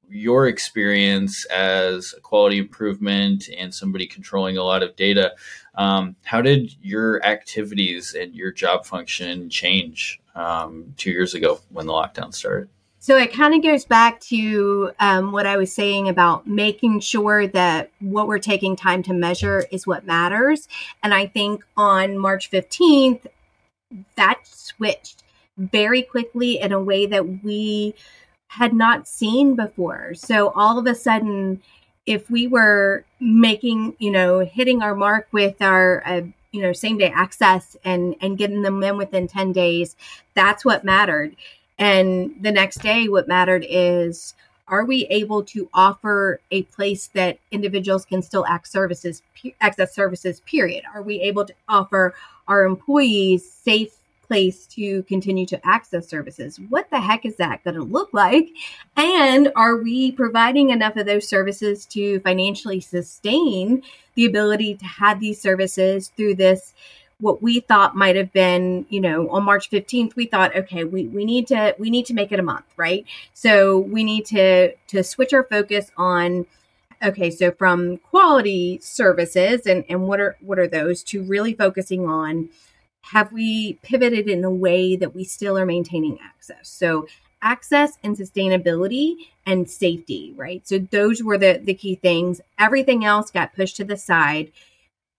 your 0.09 0.47
experience 0.49 1.45
as 1.47 2.15
a 2.17 2.21
quality 2.21 2.59
improvement 2.59 3.49
and 3.57 3.75
somebody 3.75 4.07
controlling 4.07 4.57
a 4.57 4.63
lot 4.63 4.83
of 4.83 4.97
data, 4.97 5.35
um, 5.75 6.17
how 6.25 6.41
did 6.41 6.75
your 6.83 7.25
activities 7.25 8.15
and 8.15 8.35
your 8.35 8.53
job 8.53 8.85
function 8.85 9.51
change 9.51 10.21
um, 10.35 10.95
two 10.97 11.11
years 11.11 11.35
ago 11.35 11.61
when 11.71 11.87
the 11.87 11.93
lockdown 11.93 12.33
started? 12.33 12.69
So 13.05 13.19
it 13.19 13.35
kind 13.35 13.55
of 13.55 13.63
goes 13.63 13.85
back 13.85 14.19
to 14.21 14.93
um, 14.99 15.31
what 15.31 15.45
I 15.45 15.59
was 15.59 15.71
saying 15.71 16.09
about 16.09 16.47
making 16.47 17.01
sure 17.01 17.47
that 17.49 17.91
what 18.01 18.27
we're 18.27 18.39
taking 18.39 18.77
time 18.77 19.03
to 19.03 19.13
measure 19.13 19.67
is 19.71 19.87
what 19.87 20.07
matters. 20.07 20.69
And 21.03 21.13
I 21.13 21.27
think 21.27 21.65
on 21.77 22.17
March 22.17 22.51
15th, 22.51 23.27
that 24.17 24.39
switched 24.45 25.23
very 25.59 26.01
quickly 26.01 26.59
in 26.59 26.73
a 26.73 26.81
way 26.81 27.05
that 27.05 27.45
we 27.45 27.95
had 28.49 28.73
not 28.73 29.09
seen 29.09 29.57
before. 29.57 30.15
So 30.15 30.53
all 30.55 30.79
of 30.79 30.87
a 30.87 30.95
sudden, 30.95 31.63
if 32.07 32.31
we 32.31 32.47
were 32.47 33.05
making, 33.19 33.97
you 33.99 34.11
know, 34.11 34.41
hitting 34.41 34.83
our 34.83 34.95
mark 34.95 35.29
with 35.33 35.61
our, 35.61 36.03
uh, 36.07 36.23
you 36.53 36.63
know, 36.63 36.73
same 36.73 36.99
day 36.99 37.11
access 37.11 37.77
and 37.85 38.15
and 38.21 38.39
getting 38.39 38.63
them 38.63 38.83
in 38.83 38.97
within 38.97 39.27
ten 39.27 39.53
days, 39.53 39.97
that's 40.35 40.65
what 40.65 40.85
mattered. 40.85 41.35
And 41.79 42.37
the 42.41 42.53
next 42.53 42.81
day, 42.83 43.09
what 43.09 43.27
mattered 43.27 43.67
is 43.69 44.35
are 44.67 44.85
we 44.85 45.07
able 45.07 45.43
to 45.43 45.69
offer 45.75 46.41
a 46.51 46.63
place 46.63 47.09
that 47.09 47.39
individuals 47.51 48.05
can 48.05 48.23
still 48.23 48.47
access 48.47 48.73
services 48.73 49.23
access 49.61 49.95
services 49.95 50.41
period 50.41 50.85
are 50.95 51.03
we 51.03 51.21
able 51.21 51.45
to 51.45 51.55
offer 51.69 52.15
our 52.49 52.65
employees 52.65 53.51
safe 53.51 53.97
place 54.27 54.67
to 54.69 55.03
continue 55.05 55.47
to 55.47 55.67
access 55.67 56.09
services. 56.09 56.59
What 56.69 56.91
the 56.91 57.01
heck 57.01 57.25
is 57.25 57.37
that 57.37 57.65
going 57.65 57.77
to 57.77 57.83
look 57.83 58.13
like? 58.13 58.49
And 58.97 59.53
are 59.57 59.77
we 59.77 60.13
providing 60.13 60.71
enough 60.71 60.97
of 60.97 61.07
those 61.07 61.29
services 61.29 61.87
to 61.87 62.21
financially 62.21 62.81
sustain 62.81 63.83
the 64.15 64.27
ability 64.27 64.77
to 64.77 64.85
have 64.85 65.21
these 65.21 65.41
services 65.41 66.13
through 66.17 66.37
this? 66.37 66.75
what 67.21 67.43
we 67.43 67.61
thought 67.61 67.95
might 67.95 68.17
have 68.17 68.33
been 68.33 68.85
you 68.89 69.01
know 69.01 69.29
on 69.31 69.45
march 69.45 69.71
15th 69.71 70.17
we 70.17 70.27
thought 70.27 70.55
okay 70.57 70.85
we, 70.85 71.07
we 71.07 71.25
need 71.25 71.47
to 71.47 71.75
we 71.79 71.89
need 71.89 72.05
to 72.05 72.13
make 72.13 72.33
it 72.33 72.41
a 72.41 72.43
month 72.43 72.65
right 72.77 73.07
so 73.33 73.79
we 73.79 74.03
need 74.05 74.27
to 74.27 74.73
to 74.89 75.03
switch 75.05 75.33
our 75.33 75.45
focus 75.45 75.91
on 75.97 76.45
okay 77.03 77.31
so 77.31 77.51
from 77.53 77.99
quality 77.99 78.79
services 78.83 79.67
and 79.67 79.85
and 79.89 80.09
what 80.09 80.21
are 80.21 80.37
what 80.41 80.59
are 80.59 80.69
those 80.69 81.03
to 81.03 81.23
really 81.23 81.55
focusing 81.55 82.07
on 82.07 82.49
have 83.13 83.33
we 83.33 83.75
pivoted 83.83 84.29
in 84.29 84.45
a 84.45 84.51
way 84.51 84.97
that 84.97 85.15
we 85.15 85.25
still 85.25 85.59
are 85.59 85.67
maintaining 85.67 86.19
access? 86.21 86.69
So, 86.69 87.07
access 87.43 87.99
and 88.03 88.17
sustainability 88.17 89.17
and 89.45 89.69
safety, 89.69 90.33
right? 90.37 90.67
So, 90.67 90.79
those 90.79 91.23
were 91.23 91.39
the, 91.39 91.61
the 91.63 91.75
key 91.75 91.97
things. 91.97 92.41
Everything 92.59 93.05
else 93.05 93.31
got 93.31 93.55
pushed 93.55 93.77
to 93.77 93.85
the 93.85 93.97
side. 93.97 94.53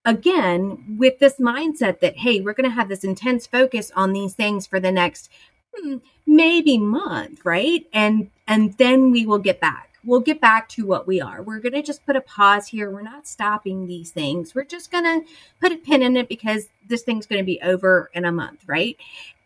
Again, 0.04 0.98
with 0.98 1.20
this 1.20 1.38
mindset 1.38 2.00
that, 2.00 2.18
hey, 2.18 2.42
we're 2.42 2.54
going 2.54 2.70
to 2.70 2.76
have 2.76 2.90
this 2.90 3.04
intense 3.04 3.48
focus 3.48 3.92
on 3.96 4.14
these 4.14 4.34
things 4.34 4.68
for 4.68 4.80
the 4.80 4.92
next 4.92 5.30
hmm, 5.76 5.98
maybe 6.26 6.78
month, 6.78 7.46
right? 7.46 7.86
And 7.94 8.30
and 8.48 8.74
then 8.78 9.12
we 9.12 9.26
will 9.26 9.40
get 9.40 9.60
back 9.60 9.95
we'll 10.06 10.20
get 10.20 10.40
back 10.40 10.70
to 10.70 10.86
what 10.86 11.08
we 11.08 11.20
are. 11.20 11.42
We're 11.42 11.60
going 11.60 11.74
to 11.74 11.82
just 11.82 12.06
put 12.06 12.16
a 12.16 12.22
pause 12.22 12.68
here. 12.68 12.90
We're 12.92 13.02
not 13.02 13.28
stopping 13.28 13.88
these 13.88 14.12
things. 14.12 14.54
We're 14.54 14.66
just 14.66 14.92
going 14.92 15.04
to 15.04 15.28
put 15.60 15.72
a 15.72 15.78
pin 15.78 16.04
in 16.04 16.16
it 16.16 16.30
because 16.30 16.68
this 16.88 17.04
thing's 17.04 17.26
going 17.26 17.42
to 17.42 17.46
be 17.46 17.60
over 17.62 18.10
in 18.14 18.26
a 18.26 18.32
month, 18.32 18.62
right? 18.68 18.98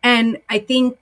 And 0.02 0.38
I 0.48 0.58
think 0.58 0.98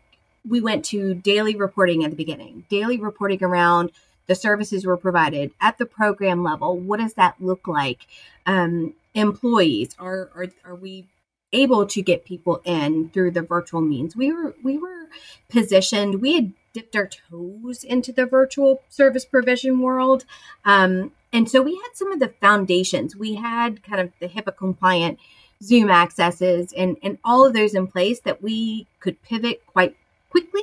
we 0.49 0.61
went 0.61 0.85
to 0.87 1.15
daily 1.15 1.57
reporting 1.57 2.05
at 2.05 2.11
the 2.11 2.17
beginning, 2.17 2.65
daily 2.69 2.99
reporting 2.99 3.43
around 3.43 3.91
the 4.27 4.35
services 4.35 4.85
were 4.85 4.97
provided 4.97 5.51
at 5.61 5.79
the 5.79 5.87
program 5.87 6.43
level. 6.45 6.79
What 6.79 7.01
does 7.01 7.15
that 7.15 7.37
look 7.41 7.67
like? 7.67 8.07
Um, 8.47 8.95
employees 9.15 9.97
are, 9.99 10.31
are 10.35 10.47
are 10.65 10.75
we 10.75 11.07
able 11.53 11.87
to 11.87 12.03
get 12.03 12.25
people 12.25 12.61
in 12.65 13.09
through 13.11 13.33
the 13.33 13.43
virtual 13.43 13.81
means? 13.81 14.15
We 14.15 14.33
were 14.33 14.55
we 14.63 14.79
were 14.79 15.09
positioned. 15.49 16.21
We 16.21 16.35
had 16.35 16.53
dipped 16.79 16.97
our 16.97 17.09
toes 17.09 17.85
into 17.85 18.13
the 18.13 18.27
virtual 18.27 18.83
service 18.89 19.25
provision 19.25 19.81
world. 19.81 20.25
Um, 20.65 21.13
And 21.33 21.49
so 21.51 21.61
we 21.61 21.75
had 21.75 21.93
some 21.95 22.11
of 22.11 22.21
the 22.21 22.33
foundations. 22.41 23.15
We 23.15 23.35
had 23.35 23.83
kind 23.83 24.01
of 24.01 24.13
the 24.21 24.29
HIPAA 24.29 24.57
compliant 24.57 25.19
Zoom 25.63 25.91
accesses 25.91 26.73
and, 26.73 26.97
and 27.03 27.19
all 27.23 27.45
of 27.45 27.53
those 27.53 27.75
in 27.75 27.87
place 27.87 28.21
that 28.21 28.43
we 28.43 28.87
could 29.01 29.21
pivot 29.23 29.61
quite 29.67 29.95
quickly. 30.31 30.63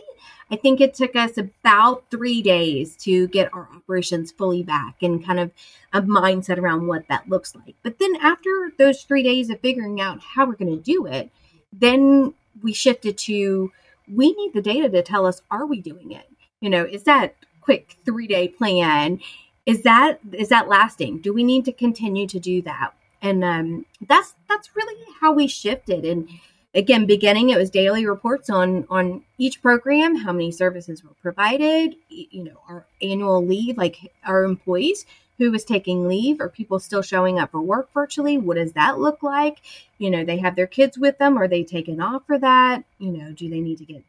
I 0.49 0.55
think 0.55 0.79
it 0.79 0.93
took 0.93 1.15
us 1.15 1.37
about 1.37 2.05
three 2.09 2.41
days 2.41 2.95
to 2.97 3.27
get 3.27 3.53
our 3.53 3.67
operations 3.75 4.31
fully 4.31 4.63
back 4.63 4.95
and 5.01 5.25
kind 5.25 5.39
of 5.39 5.51
a 5.93 6.01
mindset 6.01 6.57
around 6.57 6.87
what 6.87 7.07
that 7.09 7.29
looks 7.29 7.55
like. 7.55 7.75
But 7.83 7.99
then 7.99 8.15
after 8.17 8.71
those 8.77 9.03
three 9.03 9.23
days 9.23 9.49
of 9.49 9.59
figuring 9.59 10.01
out 10.01 10.21
how 10.21 10.45
we're 10.45 10.53
going 10.53 10.77
to 10.77 10.91
do 10.93 11.05
it, 11.05 11.29
then 11.73 12.33
we 12.63 12.73
shifted 12.73 13.17
to 13.29 13.71
we 14.13 14.33
need 14.33 14.53
the 14.53 14.61
data 14.61 14.89
to 14.89 15.01
tell 15.01 15.25
us 15.25 15.41
are 15.51 15.65
we 15.65 15.81
doing 15.81 16.11
it? 16.11 16.29
You 16.61 16.69
know, 16.69 16.85
is 16.85 17.03
that 17.03 17.35
quick 17.61 17.97
three 18.05 18.27
day 18.27 18.47
plan? 18.47 19.19
Is 19.65 19.83
that 19.83 20.19
is 20.31 20.49
that 20.49 20.67
lasting? 20.67 21.19
Do 21.19 21.33
we 21.33 21.43
need 21.43 21.65
to 21.65 21.71
continue 21.71 22.27
to 22.27 22.39
do 22.39 22.61
that? 22.63 22.91
And 23.21 23.43
um, 23.43 23.85
that's 24.07 24.35
that's 24.47 24.75
really 24.75 25.03
how 25.19 25.33
we 25.33 25.47
shifted. 25.47 26.05
And 26.05 26.29
again, 26.73 27.05
beginning 27.05 27.49
it 27.49 27.57
was 27.57 27.69
daily 27.69 28.05
reports 28.05 28.49
on 28.49 28.85
on 28.89 29.23
each 29.37 29.61
program, 29.61 30.17
how 30.17 30.31
many 30.31 30.51
services 30.51 31.03
were 31.03 31.15
provided, 31.21 31.95
you 32.09 32.43
know, 32.43 32.61
our 32.69 32.85
annual 33.01 33.45
leave, 33.45 33.77
like 33.77 34.11
our 34.23 34.43
employees 34.43 35.05
who 35.37 35.51
was 35.51 35.63
taking 35.63 36.07
leave 36.07 36.39
are 36.39 36.49
people 36.49 36.79
still 36.79 37.01
showing 37.01 37.39
up 37.39 37.51
for 37.51 37.61
work 37.61 37.89
virtually 37.93 38.37
what 38.37 38.57
does 38.57 38.73
that 38.73 38.99
look 38.99 39.23
like? 39.23 39.61
You 39.97 40.09
know 40.09 40.23
they 40.23 40.37
have 40.37 40.55
their 40.55 40.67
kids 40.67 40.97
with 40.97 41.17
them 41.17 41.37
are 41.37 41.47
they 41.47 41.63
taken 41.63 42.01
off 42.01 42.23
for 42.25 42.37
that? 42.39 42.83
You 42.99 43.11
know 43.11 43.31
do 43.31 43.49
they 43.49 43.61
need 43.61 43.77
to 43.79 43.85
get 43.85 44.03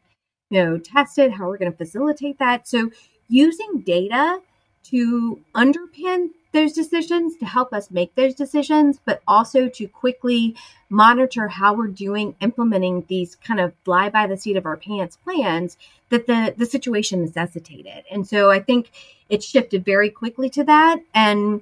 you 0.49 0.63
know 0.63 0.77
tested? 0.77 1.31
How 1.33 1.47
are 1.47 1.51
we 1.51 1.57
going 1.57 1.71
to 1.71 1.77
facilitate 1.77 2.39
that? 2.39 2.67
So 2.67 2.91
using 3.27 3.81
data 3.85 4.41
to 4.89 5.41
underpin 5.55 6.29
those 6.53 6.73
decisions 6.73 7.35
to 7.37 7.45
help 7.45 7.73
us 7.73 7.91
make 7.91 8.15
those 8.15 8.33
decisions 8.33 8.99
but 9.05 9.21
also 9.27 9.67
to 9.67 9.87
quickly 9.87 10.55
monitor 10.89 11.49
how 11.49 11.73
we're 11.73 11.87
doing 11.87 12.35
implementing 12.41 13.03
these 13.07 13.35
kind 13.35 13.59
of 13.59 13.73
fly 13.83 14.09
by 14.09 14.25
the 14.25 14.37
seat 14.37 14.55
of 14.55 14.65
our 14.65 14.77
pants 14.77 15.17
plans 15.17 15.77
that 16.09 16.25
the 16.25 16.53
the 16.57 16.65
situation 16.65 17.21
necessitated 17.21 18.03
and 18.09 18.27
so 18.27 18.49
i 18.49 18.59
think 18.59 18.89
it 19.29 19.43
shifted 19.43 19.85
very 19.85 20.09
quickly 20.09 20.49
to 20.51 20.63
that. 20.63 20.99
And 21.13 21.61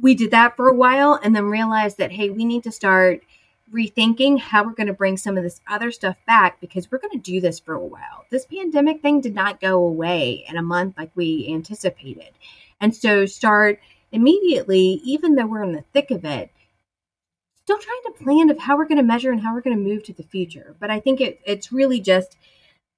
we 0.00 0.14
did 0.14 0.30
that 0.30 0.56
for 0.56 0.68
a 0.68 0.74
while 0.74 1.18
and 1.22 1.34
then 1.34 1.44
realized 1.46 1.98
that, 1.98 2.12
hey, 2.12 2.30
we 2.30 2.44
need 2.44 2.62
to 2.64 2.72
start 2.72 3.22
rethinking 3.72 4.38
how 4.38 4.64
we're 4.64 4.74
going 4.74 4.86
to 4.86 4.92
bring 4.92 5.16
some 5.16 5.36
of 5.36 5.42
this 5.42 5.60
other 5.68 5.90
stuff 5.90 6.16
back 6.26 6.60
because 6.60 6.90
we're 6.90 6.98
going 6.98 7.12
to 7.12 7.18
do 7.18 7.40
this 7.40 7.58
for 7.58 7.74
a 7.74 7.84
while. 7.84 8.24
This 8.30 8.44
pandemic 8.46 9.00
thing 9.02 9.20
did 9.20 9.34
not 9.34 9.60
go 9.60 9.78
away 9.78 10.44
in 10.48 10.56
a 10.56 10.62
month 10.62 10.96
like 10.98 11.10
we 11.14 11.48
anticipated. 11.52 12.30
And 12.80 12.94
so 12.94 13.26
start 13.26 13.80
immediately, 14.12 15.00
even 15.04 15.34
though 15.34 15.46
we're 15.46 15.62
in 15.62 15.72
the 15.72 15.84
thick 15.92 16.10
of 16.10 16.24
it, 16.24 16.50
still 17.62 17.78
trying 17.78 18.02
to 18.04 18.24
plan 18.24 18.50
of 18.50 18.58
how 18.58 18.76
we're 18.76 18.86
going 18.86 18.98
to 18.98 19.04
measure 19.04 19.30
and 19.30 19.40
how 19.40 19.54
we're 19.54 19.60
going 19.60 19.76
to 19.76 19.82
move 19.82 20.02
to 20.04 20.12
the 20.12 20.22
future. 20.22 20.74
But 20.78 20.90
I 20.90 21.00
think 21.00 21.20
it, 21.20 21.40
it's 21.46 21.72
really 21.72 22.00
just 22.00 22.36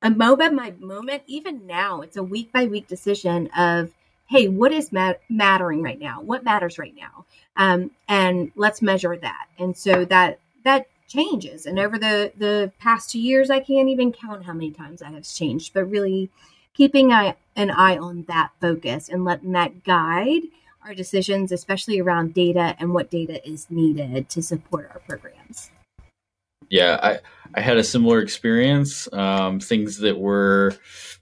a 0.02 0.10
moment 0.10 0.56
by 0.56 0.74
moment, 0.78 1.22
even 1.26 1.66
now, 1.66 2.00
it's 2.00 2.16
a 2.16 2.22
week 2.22 2.52
by 2.52 2.66
week 2.66 2.88
decision 2.88 3.48
of, 3.56 3.90
hey, 4.26 4.48
what 4.48 4.72
is 4.72 4.92
mat- 4.92 5.20
mattering 5.28 5.82
right 5.82 5.98
now? 5.98 6.20
What 6.20 6.44
matters 6.44 6.78
right 6.78 6.94
now? 6.94 7.26
Um, 7.56 7.90
and 8.08 8.50
let's 8.56 8.82
measure 8.82 9.16
that. 9.16 9.46
And 9.58 9.76
so 9.76 10.04
that 10.06 10.40
that 10.64 10.86
changes. 11.08 11.66
And 11.66 11.78
over 11.78 11.98
the 11.98 12.32
the 12.36 12.72
past 12.78 13.10
two 13.10 13.20
years, 13.20 13.50
I 13.50 13.60
can't 13.60 13.88
even 13.88 14.12
count 14.12 14.44
how 14.44 14.52
many 14.52 14.70
times 14.70 15.00
that 15.00 15.12
has 15.12 15.32
changed. 15.32 15.72
But 15.72 15.84
really, 15.84 16.30
keeping 16.74 17.12
eye, 17.12 17.36
an 17.56 17.70
eye 17.70 17.96
on 17.96 18.24
that 18.28 18.50
focus 18.60 19.08
and 19.08 19.24
letting 19.24 19.52
that 19.52 19.84
guide 19.84 20.42
our 20.84 20.94
decisions, 20.94 21.50
especially 21.52 21.98
around 22.00 22.34
data 22.34 22.76
and 22.78 22.92
what 22.92 23.10
data 23.10 23.46
is 23.48 23.70
needed 23.70 24.28
to 24.28 24.42
support 24.42 24.90
our 24.92 25.00
programs. 25.00 25.70
Yeah, 26.70 26.98
I 27.02 27.18
I 27.54 27.60
had 27.60 27.76
a 27.76 27.84
similar 27.84 28.20
experience. 28.20 29.08
Um, 29.12 29.60
things 29.60 29.98
that 29.98 30.18
were 30.18 30.74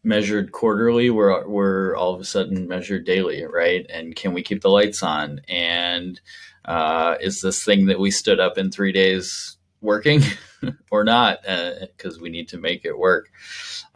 measured 0.02 0.52
quarterly 0.52 1.10
were 1.10 1.46
were 1.46 1.94
all 1.96 2.14
of 2.14 2.20
a 2.20 2.24
sudden 2.24 2.68
measured 2.68 3.04
daily, 3.04 3.44
right? 3.44 3.86
And 3.90 4.16
can 4.16 4.32
we 4.32 4.42
keep 4.42 4.62
the 4.62 4.70
lights 4.70 5.02
on? 5.02 5.40
And 5.48 6.20
uh, 6.64 7.16
is 7.20 7.40
this 7.40 7.64
thing 7.64 7.86
that 7.86 8.00
we 8.00 8.10
stood 8.10 8.40
up 8.40 8.56
in 8.58 8.70
three 8.70 8.92
days 8.92 9.56
working 9.80 10.22
or 10.90 11.04
not? 11.04 11.42
Because 11.42 12.16
uh, 12.18 12.20
we 12.22 12.30
need 12.30 12.48
to 12.48 12.58
make 12.58 12.84
it 12.84 12.96
work. 12.98 13.30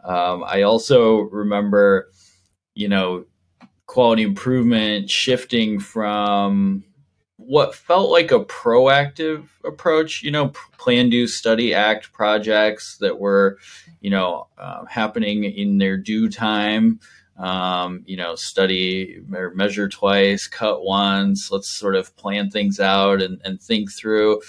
Um, 0.03 0.43
I 0.45 0.61
also 0.63 1.21
remember, 1.21 2.11
you 2.75 2.87
know, 2.87 3.25
quality 3.87 4.23
improvement 4.23 5.09
shifting 5.09 5.79
from 5.79 6.83
what 7.37 7.75
felt 7.75 8.09
like 8.09 8.31
a 8.31 8.43
proactive 8.43 9.47
approach, 9.63 10.23
you 10.23 10.31
know, 10.31 10.51
plan, 10.77 11.09
do, 11.09 11.27
study, 11.27 11.73
act 11.73 12.11
projects 12.11 12.97
that 12.97 13.19
were, 13.19 13.57
you 14.01 14.09
know, 14.09 14.47
uh, 14.57 14.85
happening 14.85 15.43
in 15.43 15.77
their 15.77 15.97
due 15.97 16.29
time. 16.29 16.99
Um, 17.37 18.01
you 18.07 18.17
know, 18.17 18.33
study 18.33 19.21
or 19.31 19.53
measure 19.53 19.87
twice, 19.87 20.47
cut 20.47 20.83
once. 20.83 21.51
Let's 21.51 21.69
sort 21.69 21.95
of 21.95 22.15
plan 22.15 22.49
things 22.49 22.79
out 22.79 23.21
and, 23.21 23.39
and 23.45 23.61
think 23.61 23.91
through. 23.91 24.41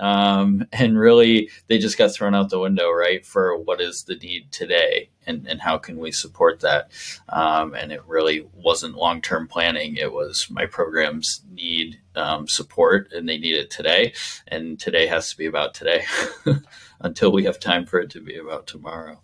Um, 0.00 0.66
and 0.72 0.98
really, 0.98 1.50
they 1.66 1.78
just 1.78 1.98
got 1.98 2.12
thrown 2.12 2.34
out 2.34 2.48
the 2.48 2.58
window, 2.58 2.90
right? 2.90 3.24
For 3.24 3.56
what 3.56 3.80
is 3.82 4.04
the 4.04 4.16
need 4.16 4.50
today, 4.50 5.10
and 5.26 5.46
and 5.46 5.60
how 5.60 5.76
can 5.76 5.98
we 5.98 6.10
support 6.10 6.60
that? 6.60 6.90
Um, 7.28 7.74
and 7.74 7.92
it 7.92 8.04
really 8.06 8.48
wasn't 8.54 8.96
long 8.96 9.20
term 9.20 9.46
planning. 9.46 9.96
It 9.96 10.12
was 10.12 10.48
my 10.50 10.64
programs 10.64 11.42
need 11.52 12.00
um, 12.16 12.48
support, 12.48 13.12
and 13.12 13.28
they 13.28 13.36
need 13.36 13.54
it 13.54 13.70
today, 13.70 14.14
and 14.48 14.80
today 14.80 15.06
has 15.06 15.30
to 15.30 15.36
be 15.36 15.46
about 15.46 15.74
today, 15.74 16.04
until 17.00 17.30
we 17.30 17.44
have 17.44 17.60
time 17.60 17.84
for 17.84 18.00
it 18.00 18.10
to 18.10 18.20
be 18.20 18.38
about 18.38 18.66
tomorrow. 18.66 19.20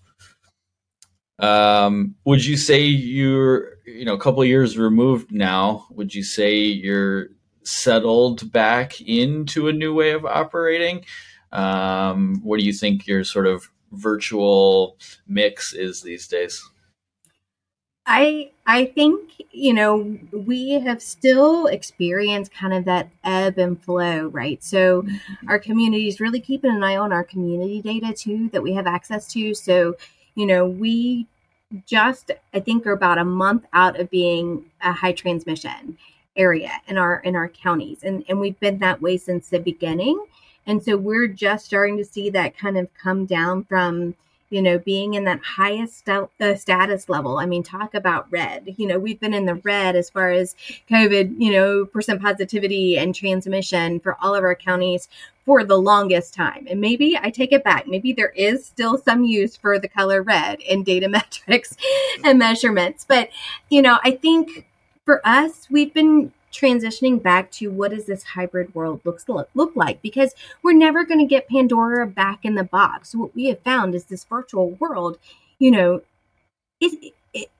Um, 1.39 2.15
would 2.25 2.45
you 2.45 2.57
say 2.57 2.81
you're, 2.83 3.79
you 3.87 4.05
know, 4.05 4.15
a 4.15 4.21
couple 4.21 4.45
years 4.45 4.79
removed 4.79 5.33
now? 5.33 5.87
Would 5.91 6.15
you 6.15 6.23
say 6.23 6.59
you're 6.61 7.29
settled 7.67 8.53
back 8.53 9.01
into 9.01 9.69
a 9.69 9.73
new 9.73 9.95
way 9.95 10.11
of 10.13 10.25
operating. 10.25 11.05
Um, 11.53 12.41
what 12.43 12.59
do 12.59 12.65
you 12.65 12.73
think 12.73 13.07
your 13.07 13.25
sort 13.25 13.47
of 13.47 13.69
virtual 13.93 14.99
mix 15.27 15.73
is 15.73 16.03
these 16.03 16.27
days? 16.29 16.63
I 18.07 18.51
I 18.67 18.87
think 18.87 19.43
you 19.51 19.75
know 19.75 20.17
we 20.33 20.73
have 20.73 21.03
still 21.03 21.67
experienced 21.67 22.53
kind 22.53 22.73
of 22.73 22.85
that 22.85 23.09
ebb 23.25 23.59
and 23.59 23.83
flow, 23.83 24.29
right? 24.29 24.63
So 24.63 25.03
mm-hmm. 25.03 25.49
our 25.49 25.59
community 25.59 26.07
is 26.07 26.21
really 26.21 26.41
keeping 26.41 26.71
an 26.71 26.85
eye 26.85 26.97
on 26.97 27.13
our 27.13 27.25
community 27.25 27.83
data 27.83 28.13
too 28.13 28.49
that 28.53 28.63
we 28.63 28.75
have 28.75 28.87
access 28.87 29.27
to. 29.33 29.55
So 29.55 29.97
you 30.37 30.47
know 30.47 30.67
we 30.67 31.27
just 31.85 32.31
I 32.55 32.61
think 32.61 32.87
are 32.87 32.93
about 32.93 33.19
a 33.19 33.25
month 33.25 33.65
out 33.73 33.99
of 33.99 34.09
being 34.09 34.67
a 34.81 34.93
high 34.93 35.13
transmission, 35.13 35.99
area 36.37 36.73
in 36.89 36.99
our 36.99 37.21
in 37.21 37.37
our 37.37 37.49
counties. 37.49 38.03
And 38.03 38.25
and 38.29 38.41
we've 38.41 38.59
been 38.61 38.79
that 38.79 39.03
way 39.03 39.17
since 39.17 39.49
the 39.49 39.59
beginning. 39.59 40.25
And 40.67 40.83
so 40.83 40.97
we're 40.97 41.29
just 41.29 41.65
starting 41.65 41.97
to 41.99 42.05
see 42.05 42.29
that 42.31 42.59
kind 42.59 42.77
of 42.77 42.93
come 42.95 43.25
down 43.27 43.65
from 43.65 44.15
you 44.51 44.63
know 44.63 44.79
being 44.79 45.15
in 45.15 45.25
that 45.25 45.41
highest 45.43 46.05
st- 46.05 46.31
uh, 46.41 46.55
status 46.55 47.09
level. 47.09 47.39
I 47.39 47.47
mean 47.47 47.63
talk 47.63 47.95
about 47.95 48.31
red. 48.31 48.75
You 48.77 48.87
know 48.87 48.99
we've 48.99 49.21
been 49.21 49.35
in 49.35 49.47
the 49.47 49.57
red 49.57 49.97
as 49.97 50.11
far 50.11 50.31
as 50.31 50.55
covid 50.91 51.35
you 51.39 51.53
know 51.53 51.85
percent 51.87 52.23
positivity 52.23 52.99
and 52.99 53.15
transmission 53.15 54.01
for 54.01 54.17
all 54.21 54.35
of 54.35 54.45
our 54.45 54.55
counties 54.55 55.09
for 55.45 55.63
the 55.65 55.79
longest 55.79 56.35
time. 56.35 56.67
And 56.71 56.81
maybe 56.81 57.19
i 57.21 57.31
take 57.31 57.53
it 57.53 57.65
back 57.65 57.87
maybe 57.87 58.13
there 58.13 58.31
is 58.31 58.65
still 58.67 58.99
some 58.99 59.25
use 59.25 59.57
for 59.57 59.79
the 59.79 59.89
color 59.89 60.23
red 60.23 60.61
in 60.61 60.83
data 60.83 61.09
metrics 61.19 61.77
and 62.25 62.39
measurements. 62.39 63.05
But 63.07 63.31
you 63.69 63.83
know 63.83 63.99
i 64.05 64.13
think 64.13 64.67
for 65.07 65.27
us, 65.27 65.69
we've 65.71 65.95
been 65.95 66.33
transitioning 66.53 67.23
back 67.23 67.51
to 67.53 67.71
what 67.71 67.93
does 67.93 68.07
this 68.07 68.25
hybrid 68.25 68.75
world 68.75 69.01
looks 69.05 69.29
look, 69.29 69.49
look 69.55 69.75
like 69.77 70.03
because 70.03 70.35
we're 70.63 70.73
never 70.73 71.05
going 71.05 71.21
to 71.21 71.27
get 71.27 71.49
Pandora 71.49 72.07
back 72.07 72.45
in 72.45 72.55
the 72.55 72.65
box. 72.65 73.15
What 73.15 73.35
we 73.35 73.47
have 73.47 73.61
found 73.61 73.95
is 73.95 74.05
this 74.05 74.25
virtual 74.25 74.71
world, 74.73 75.19
you 75.59 75.71
know, 75.71 76.03
it, 76.81 77.13
it 77.33 77.51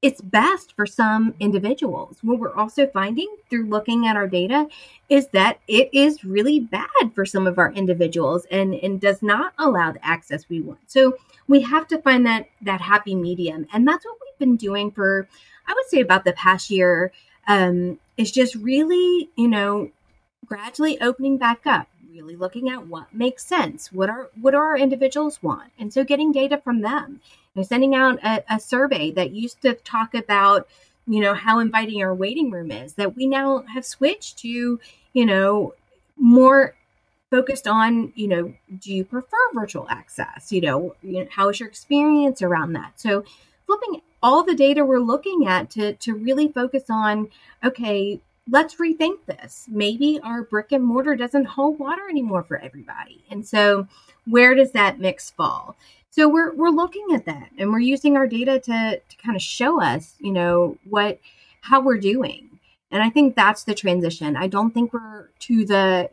it's 0.00 0.20
best 0.20 0.76
for 0.76 0.86
some 0.86 1.34
individuals. 1.40 2.18
What 2.22 2.38
we're 2.38 2.54
also 2.54 2.86
finding 2.86 3.34
through 3.50 3.66
looking 3.66 4.06
at 4.06 4.16
our 4.16 4.28
data 4.28 4.68
is 5.08 5.26
that 5.28 5.58
it 5.66 5.90
is 5.92 6.24
really 6.24 6.60
bad 6.60 6.88
for 7.14 7.26
some 7.26 7.48
of 7.48 7.58
our 7.58 7.72
individuals 7.72 8.46
and, 8.50 8.74
and 8.74 9.00
does 9.00 9.22
not 9.22 9.54
allow 9.58 9.90
the 9.90 10.06
access 10.06 10.48
we 10.48 10.60
want. 10.60 10.78
So 10.86 11.16
we 11.48 11.62
have 11.62 11.88
to 11.88 11.98
find 11.98 12.24
that 12.26 12.48
that 12.62 12.80
happy 12.80 13.16
medium. 13.16 13.66
And 13.72 13.88
that's 13.88 14.04
what 14.04 14.16
we've 14.20 14.38
been 14.38 14.56
doing 14.56 14.92
for 14.92 15.28
I 15.68 15.74
would 15.74 15.86
say 15.86 16.00
about 16.00 16.24
the 16.24 16.32
past 16.32 16.70
year 16.70 17.12
um, 17.46 18.00
is 18.16 18.32
just 18.32 18.56
really, 18.56 19.30
you 19.36 19.48
know, 19.48 19.90
gradually 20.44 21.00
opening 21.00 21.38
back 21.38 21.66
up, 21.66 21.86
really 22.10 22.34
looking 22.34 22.68
at 22.68 22.88
what 22.88 23.14
makes 23.14 23.44
sense, 23.44 23.92
what 23.92 24.10
are 24.10 24.30
what 24.40 24.50
do 24.50 24.56
our 24.56 24.76
individuals 24.76 25.40
want, 25.42 25.70
and 25.78 25.92
so 25.92 26.02
getting 26.02 26.32
data 26.32 26.58
from 26.58 26.80
them. 26.80 27.20
Know, 27.54 27.62
sending 27.62 27.94
out 27.94 28.18
a, 28.24 28.44
a 28.48 28.60
survey 28.60 29.10
that 29.12 29.32
used 29.32 29.62
to 29.62 29.74
talk 29.74 30.14
about 30.14 30.68
you 31.08 31.20
know, 31.20 31.34
how 31.34 31.58
inviting 31.58 32.02
our 32.02 32.14
waiting 32.14 32.50
room 32.50 32.70
is, 32.70 32.94
that 32.94 33.16
we 33.16 33.26
now 33.26 33.64
have 33.72 33.84
switched 33.84 34.38
to, 34.38 34.78
you 35.14 35.26
know, 35.26 35.72
more 36.18 36.74
focused 37.30 37.66
on, 37.66 38.12
you 38.14 38.28
know, 38.28 38.54
do 38.78 38.92
you 38.92 39.04
prefer 39.04 39.36
virtual 39.54 39.88
access? 39.88 40.52
You 40.52 40.60
know, 40.60 40.96
you 41.02 41.20
know 41.20 41.26
how 41.30 41.48
is 41.48 41.60
your 41.60 41.68
experience 41.68 42.42
around 42.42 42.74
that? 42.74 43.00
So 43.00 43.24
flipping 43.66 44.02
all 44.22 44.42
the 44.42 44.54
data 44.54 44.84
we're 44.84 44.98
looking 44.98 45.46
at 45.46 45.70
to 45.70 45.94
to 45.94 46.14
really 46.14 46.48
focus 46.48 46.84
on, 46.88 47.28
okay, 47.64 48.20
let's 48.50 48.76
rethink 48.76 49.18
this. 49.26 49.66
Maybe 49.68 50.20
our 50.22 50.42
brick 50.42 50.72
and 50.72 50.84
mortar 50.84 51.14
doesn't 51.16 51.44
hold 51.44 51.78
water 51.78 52.08
anymore 52.08 52.42
for 52.42 52.58
everybody. 52.58 53.24
And 53.30 53.46
so 53.46 53.86
where 54.26 54.54
does 54.54 54.72
that 54.72 54.98
mix 54.98 55.30
fall? 55.30 55.76
So 56.10 56.28
we're 56.28 56.54
we're 56.54 56.70
looking 56.70 57.08
at 57.14 57.26
that 57.26 57.50
and 57.58 57.70
we're 57.70 57.80
using 57.80 58.16
our 58.16 58.26
data 58.26 58.58
to 58.60 59.00
to 59.00 59.16
kind 59.22 59.36
of 59.36 59.42
show 59.42 59.80
us, 59.80 60.14
you 60.18 60.32
know, 60.32 60.78
what 60.88 61.18
how 61.62 61.80
we're 61.80 61.98
doing. 61.98 62.58
And 62.90 63.02
I 63.02 63.10
think 63.10 63.36
that's 63.36 63.64
the 63.64 63.74
transition. 63.74 64.36
I 64.36 64.46
don't 64.46 64.72
think 64.72 64.92
we're 64.92 65.28
to 65.40 65.64
the 65.64 66.10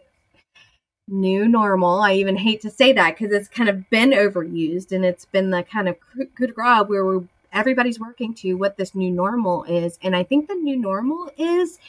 new 1.08 1.48
normal. 1.48 2.02
I 2.02 2.14
even 2.14 2.36
hate 2.36 2.62
to 2.62 2.72
say 2.72 2.92
that 2.94 3.18
because 3.18 3.34
it's 3.34 3.48
kind 3.48 3.70
of 3.70 3.90
been 3.90 4.12
overused 4.12 4.92
and 4.92 5.06
it's 5.06 5.26
been 5.26 5.52
the 5.52 5.64
kind 5.64 5.88
of 5.88 5.96
good 6.36 6.54
grab 6.54 6.90
where 6.90 7.06
we're 7.06 7.24
everybody's 7.56 8.00
working 8.00 8.34
to 8.36 8.54
what 8.54 8.78
this 8.78 8.94
new 8.94 9.10
normal 9.10 9.64
is. 9.64 9.98
And 10.04 10.16
I 10.16 10.24
think 10.24 10.48
the 10.48 10.56
new 10.56 10.76
normal 10.76 11.32
is 11.38 11.80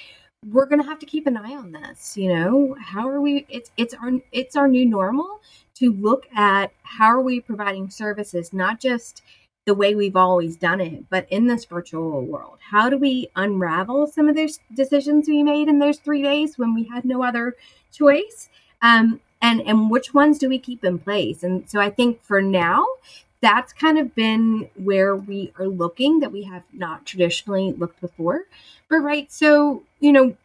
we're 0.52 0.66
going 0.66 0.81
to 0.81 0.88
have 0.88 1.00
to 1.00 1.07
keep 1.07 1.26
an 1.26 1.37
eye 1.37 1.57
on 1.57 1.72
this, 1.72 2.16
you 2.16 2.33
know. 2.33 2.76
How 2.81 3.09
are 3.09 3.20
we 3.20 3.44
it's 3.48 3.70
it's 3.76 3.94
our 3.94 4.12
it's 4.33 4.57
our 4.57 4.68
new 4.68 4.87
normal 4.87 5.40
to 5.74 5.92
look 5.92 6.26
at 6.35 6.72
how 6.83 7.07
are 7.07 7.20
we 7.20 7.40
providing 7.40 7.90
services 7.90 8.52
not 8.52 8.81
just 8.81 9.22
the 9.66 9.74
way 9.74 9.96
we've 9.96 10.14
always 10.14 10.57
done 10.57 10.81
it, 10.81 11.05
but 11.11 11.26
in 11.29 11.48
this 11.48 11.64
virtual 11.64 12.24
world. 12.24 12.59
How 12.61 12.88
do 12.88 12.96
we 12.96 13.29
unravel 13.35 14.07
some 14.07 14.29
of 14.29 14.37
those 14.37 14.61
decisions 14.74 15.26
we 15.26 15.42
made 15.42 15.66
in 15.66 15.81
those 15.81 15.98
3 15.98 16.22
days 16.22 16.57
when 16.57 16.72
we 16.72 16.85
had 16.85 17.05
no 17.05 17.24
other 17.24 17.57
choice? 17.92 18.48
Um, 18.81 19.20
and 19.42 19.61
and 19.62 19.90
which 19.90 20.14
ones 20.14 20.38
do 20.38 20.48
we 20.48 20.59
keep 20.59 20.85
in 20.85 20.98
place? 20.98 21.42
And 21.42 21.68
so 21.68 21.81
I 21.81 21.90
think 21.90 22.22
for 22.22 22.40
now, 22.40 22.87
that's 23.40 23.72
kind 23.72 23.99
of 23.99 24.14
been 24.14 24.68
where 24.77 25.14
we 25.14 25.53
are 25.59 25.66
looking 25.66 26.20
that 26.20 26.33
we 26.33 26.44
have 26.44 26.64
not 26.72 27.05
traditionally 27.07 27.72
looked 27.72 28.01
before. 28.01 28.44
But 28.88 28.99
right, 28.99 29.31
so 29.31 29.83
you 30.01 30.12
know, 30.12 30.37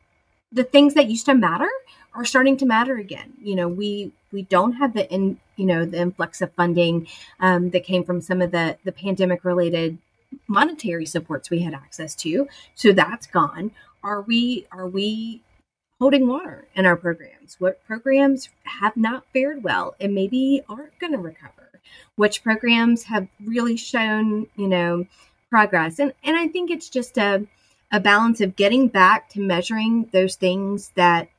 the 0.52 0.64
things 0.64 0.94
that 0.96 1.10
used 1.10 1.26
to 1.28 1.34
matter 1.34 1.70
are 2.14 2.26
starting 2.26 2.58
to 2.58 2.66
matter 2.66 2.98
again. 2.98 3.34
You 3.42 3.56
know, 3.56 3.68
we 3.68 4.12
we 4.32 4.44
don't 4.44 4.74
have 4.74 4.94
the 4.94 5.10
in 5.12 5.40
you 5.56 5.66
know 5.66 5.86
the 5.86 6.00
influx 6.00 6.42
of 6.42 6.54
funding 6.54 7.08
um, 7.40 7.70
that 7.72 7.84
came 7.84 8.04
from 8.04 8.22
some 8.22 8.42
of 8.42 8.52
the 8.52 8.78
the 8.84 8.92
pandemic 8.92 9.46
related 9.46 9.98
monetary 10.48 11.06
supports 11.06 11.50
we 11.50 11.60
had 11.60 11.74
access 11.74 12.16
to, 12.16 12.48
so 12.76 12.92
that's 12.92 13.28
gone. 13.28 13.72
Are 14.04 14.22
we 14.22 14.66
are 14.72 14.88
we 14.88 15.42
holding 16.00 16.28
water 16.28 16.68
in 16.76 16.86
our 16.86 16.96
programs? 16.96 17.58
What 17.60 17.86
programs 17.86 18.50
have 18.64 18.98
not 18.98 19.24
fared 19.34 19.64
well 19.64 19.96
and 20.00 20.16
maybe 20.16 20.64
aren't 20.68 20.98
going 21.00 21.14
to 21.14 21.20
recover? 21.20 21.61
Which 22.16 22.44
programs 22.44 23.04
have 23.04 23.28
really 23.44 23.78
shown, 23.78 24.48
you 24.56 24.68
know, 24.68 25.06
progress? 25.50 26.00
And 26.00 26.14
and 26.24 26.38
I 26.38 26.48
think 26.48 26.70
it's 26.70 26.90
just 26.90 27.18
a 27.18 27.48
a 27.92 28.00
balance 28.00 28.42
of 28.42 28.56
getting 28.56 28.88
back 28.88 29.30
to 29.30 29.42
measuring 29.42 30.10
those 30.14 30.36
things 30.36 30.92
that 30.96 31.30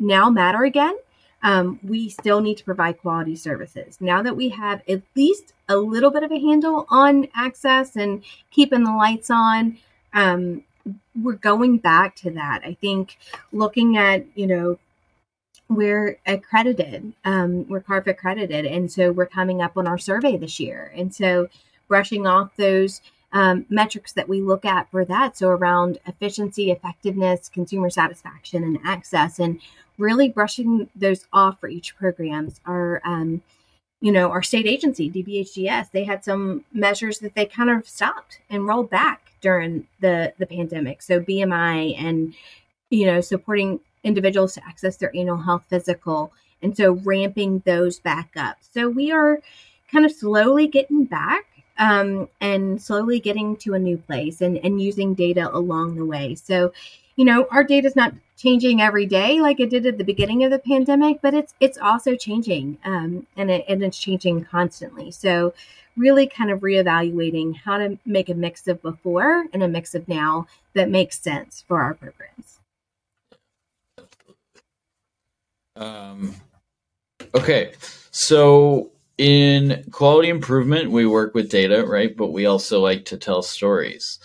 now 0.00 0.28
matter 0.30 0.64
again. 0.64 0.96
Um, 1.40 1.78
we 1.84 2.08
still 2.08 2.40
need 2.40 2.56
to 2.58 2.64
provide 2.64 2.98
quality 2.98 3.36
services. 3.36 3.98
Now 4.00 4.22
that 4.22 4.36
we 4.36 4.48
have 4.48 4.82
at 4.88 5.02
least 5.14 5.52
a 5.68 5.76
little 5.76 6.10
bit 6.10 6.24
of 6.24 6.32
a 6.32 6.40
handle 6.40 6.84
on 6.90 7.28
access 7.34 7.94
and 7.94 8.24
keeping 8.50 8.82
the 8.82 8.90
lights 8.92 9.30
on, 9.30 9.78
um, 10.12 10.64
we're 11.20 11.34
going 11.34 11.78
back 11.78 12.16
to 12.16 12.30
that. 12.32 12.62
I 12.64 12.74
think 12.80 13.18
looking 13.52 13.96
at, 13.96 14.26
you 14.34 14.48
know, 14.48 14.78
we're 15.68 16.18
accredited, 16.26 17.12
um, 17.24 17.68
we're 17.68 17.80
CARF 17.80 18.06
accredited. 18.06 18.64
And 18.64 18.90
so 18.90 19.12
we're 19.12 19.26
coming 19.26 19.60
up 19.60 19.76
on 19.76 19.86
our 19.86 19.98
survey 19.98 20.36
this 20.36 20.58
year. 20.58 20.92
And 20.94 21.14
so 21.14 21.48
brushing 21.88 22.26
off 22.26 22.56
those 22.56 23.00
um, 23.32 23.66
metrics 23.68 24.12
that 24.12 24.28
we 24.28 24.40
look 24.40 24.64
at 24.64 24.90
for 24.90 25.04
that. 25.04 25.36
So 25.36 25.48
around 25.48 25.98
efficiency, 26.06 26.70
effectiveness, 26.70 27.48
consumer 27.48 27.90
satisfaction, 27.90 28.64
and 28.64 28.78
access, 28.84 29.38
and 29.38 29.60
really 29.98 30.28
brushing 30.28 30.88
those 30.96 31.26
off 31.32 31.60
for 31.60 31.68
each 31.68 31.96
programs. 31.96 32.60
Our, 32.64 33.02
um, 33.04 33.42
you 34.00 34.12
know, 34.12 34.30
our 34.30 34.42
state 34.42 34.66
agency, 34.66 35.10
DBHDS, 35.10 35.90
they 35.90 36.04
had 36.04 36.24
some 36.24 36.64
measures 36.72 37.18
that 37.18 37.34
they 37.34 37.44
kind 37.44 37.68
of 37.68 37.86
stopped 37.86 38.38
and 38.48 38.66
rolled 38.66 38.88
back 38.88 39.32
during 39.40 39.86
the 40.00 40.32
the 40.38 40.46
pandemic. 40.46 41.02
So 41.02 41.20
BMI 41.20 42.00
and 42.00 42.34
you 42.90 43.06
know 43.06 43.20
supporting 43.20 43.80
individuals 44.04 44.54
to 44.54 44.66
access 44.66 44.96
their 44.96 45.14
annual 45.14 45.38
health 45.38 45.64
physical, 45.68 46.32
and 46.62 46.76
so 46.76 46.92
ramping 46.92 47.62
those 47.64 47.98
back 47.98 48.30
up. 48.36 48.56
So 48.60 48.88
we 48.88 49.12
are 49.12 49.40
kind 49.90 50.04
of 50.04 50.12
slowly 50.12 50.66
getting 50.66 51.04
back 51.04 51.46
um, 51.78 52.28
and 52.40 52.80
slowly 52.80 53.20
getting 53.20 53.56
to 53.56 53.74
a 53.74 53.78
new 53.78 53.96
place 53.96 54.40
and, 54.40 54.58
and 54.58 54.82
using 54.82 55.14
data 55.14 55.48
along 55.52 55.96
the 55.96 56.04
way. 56.04 56.34
So, 56.34 56.72
you 57.16 57.24
know, 57.24 57.46
our 57.50 57.64
data 57.64 57.86
is 57.86 57.96
not 57.96 58.14
changing 58.36 58.80
every 58.80 59.06
day 59.06 59.40
like 59.40 59.58
it 59.58 59.70
did 59.70 59.86
at 59.86 59.98
the 59.98 60.04
beginning 60.04 60.44
of 60.44 60.50
the 60.50 60.58
pandemic, 60.58 61.20
but 61.22 61.34
it's 61.34 61.54
it's 61.60 61.78
also 61.78 62.14
changing 62.14 62.78
um, 62.84 63.26
and 63.36 63.50
it, 63.50 63.64
and 63.68 63.82
it's 63.82 63.98
changing 63.98 64.44
constantly. 64.44 65.10
So, 65.10 65.54
really 65.96 66.26
kind 66.28 66.50
of 66.50 66.60
reevaluating 66.60 67.56
how 67.56 67.78
to 67.78 67.98
make 68.06 68.28
a 68.28 68.34
mix 68.34 68.68
of 68.68 68.80
before 68.82 69.46
and 69.52 69.62
a 69.62 69.68
mix 69.68 69.94
of 69.94 70.06
now 70.06 70.46
that 70.74 70.88
makes 70.88 71.18
sense 71.18 71.64
for 71.66 71.82
our 71.82 71.94
programs. 71.94 72.57
Um, 75.78 76.34
okay, 77.34 77.72
so 78.10 78.90
in 79.16 79.84
quality 79.90 80.28
improvement, 80.28 80.90
we 80.90 81.06
work 81.06 81.34
with 81.34 81.50
data, 81.50 81.84
right? 81.86 82.16
But 82.16 82.32
we 82.32 82.46
also 82.46 82.80
like 82.80 83.04
to 83.06 83.16
tell 83.16 83.42
stories. 83.42 84.18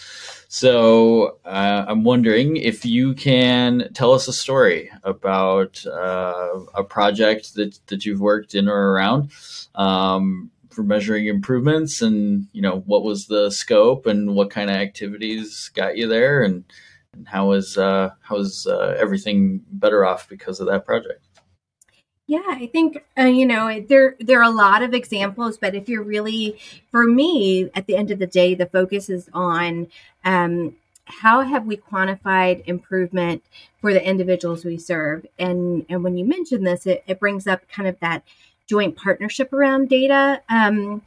So 0.49 1.39
uh, 1.45 1.85
I'm 1.87 2.03
wondering 2.03 2.57
if 2.57 2.85
you 2.85 3.13
can 3.13 3.89
tell 3.93 4.13
us 4.13 4.27
a 4.27 4.33
story 4.33 4.91
about 5.03 5.83
uh, 5.85 6.59
a 6.75 6.83
project 6.83 7.55
that, 7.55 7.79
that 7.87 8.05
you've 8.05 8.19
worked 8.19 8.53
in 8.55 8.67
or 8.67 8.91
around. 8.91 9.31
Um, 9.75 10.51
for 10.69 10.83
measuring 10.83 11.27
improvements 11.27 12.01
and 12.01 12.47
you 12.51 12.59
know 12.61 12.79
what 12.87 13.03
was 13.03 13.27
the 13.27 13.51
scope 13.51 14.07
and 14.07 14.33
what 14.35 14.49
kind 14.49 14.71
of 14.71 14.75
activities 14.75 15.69
got 15.75 15.95
you 15.95 16.07
there 16.07 16.41
and, 16.41 16.63
and 17.13 17.27
how 17.27 17.51
is 17.51 17.77
uh, 17.77 18.09
how 18.21 18.37
is 18.37 18.65
uh, 18.67 18.97
everything 18.99 19.61
better 19.73 20.03
off 20.03 20.27
because 20.27 20.59
of 20.59 20.65
that 20.65 20.83
project 20.83 21.22
yeah 22.27 22.41
i 22.47 22.67
think 22.67 23.03
uh, 23.17 23.23
you 23.23 23.45
know 23.45 23.79
there 23.81 24.15
there 24.19 24.39
are 24.39 24.43
a 24.43 24.49
lot 24.49 24.81
of 24.81 24.93
examples 24.93 25.57
but 25.57 25.75
if 25.75 25.89
you're 25.89 26.03
really 26.03 26.57
for 26.91 27.05
me 27.05 27.69
at 27.75 27.88
the 27.88 27.95
end 27.95 28.12
of 28.12 28.19
the 28.19 28.27
day 28.27 28.55
the 28.55 28.65
focus 28.65 29.09
is 29.09 29.29
on 29.33 29.88
um, 30.25 30.75
how 31.05 31.41
have 31.41 31.65
we 31.65 31.75
quantified 31.75 32.63
improvement 32.65 33.43
for 33.81 33.91
the 33.93 34.07
individuals 34.07 34.63
we 34.63 34.77
serve 34.77 35.25
and 35.38 35.86
and 35.89 36.03
when 36.03 36.17
you 36.17 36.25
mention 36.25 36.63
this 36.63 36.86
it, 36.86 37.03
it 37.07 37.19
brings 37.19 37.45
up 37.47 37.67
kind 37.69 37.88
of 37.88 37.99
that 37.99 38.23
joint 38.67 38.95
partnership 38.95 39.51
around 39.51 39.89
data 39.89 40.41
um, 40.49 41.01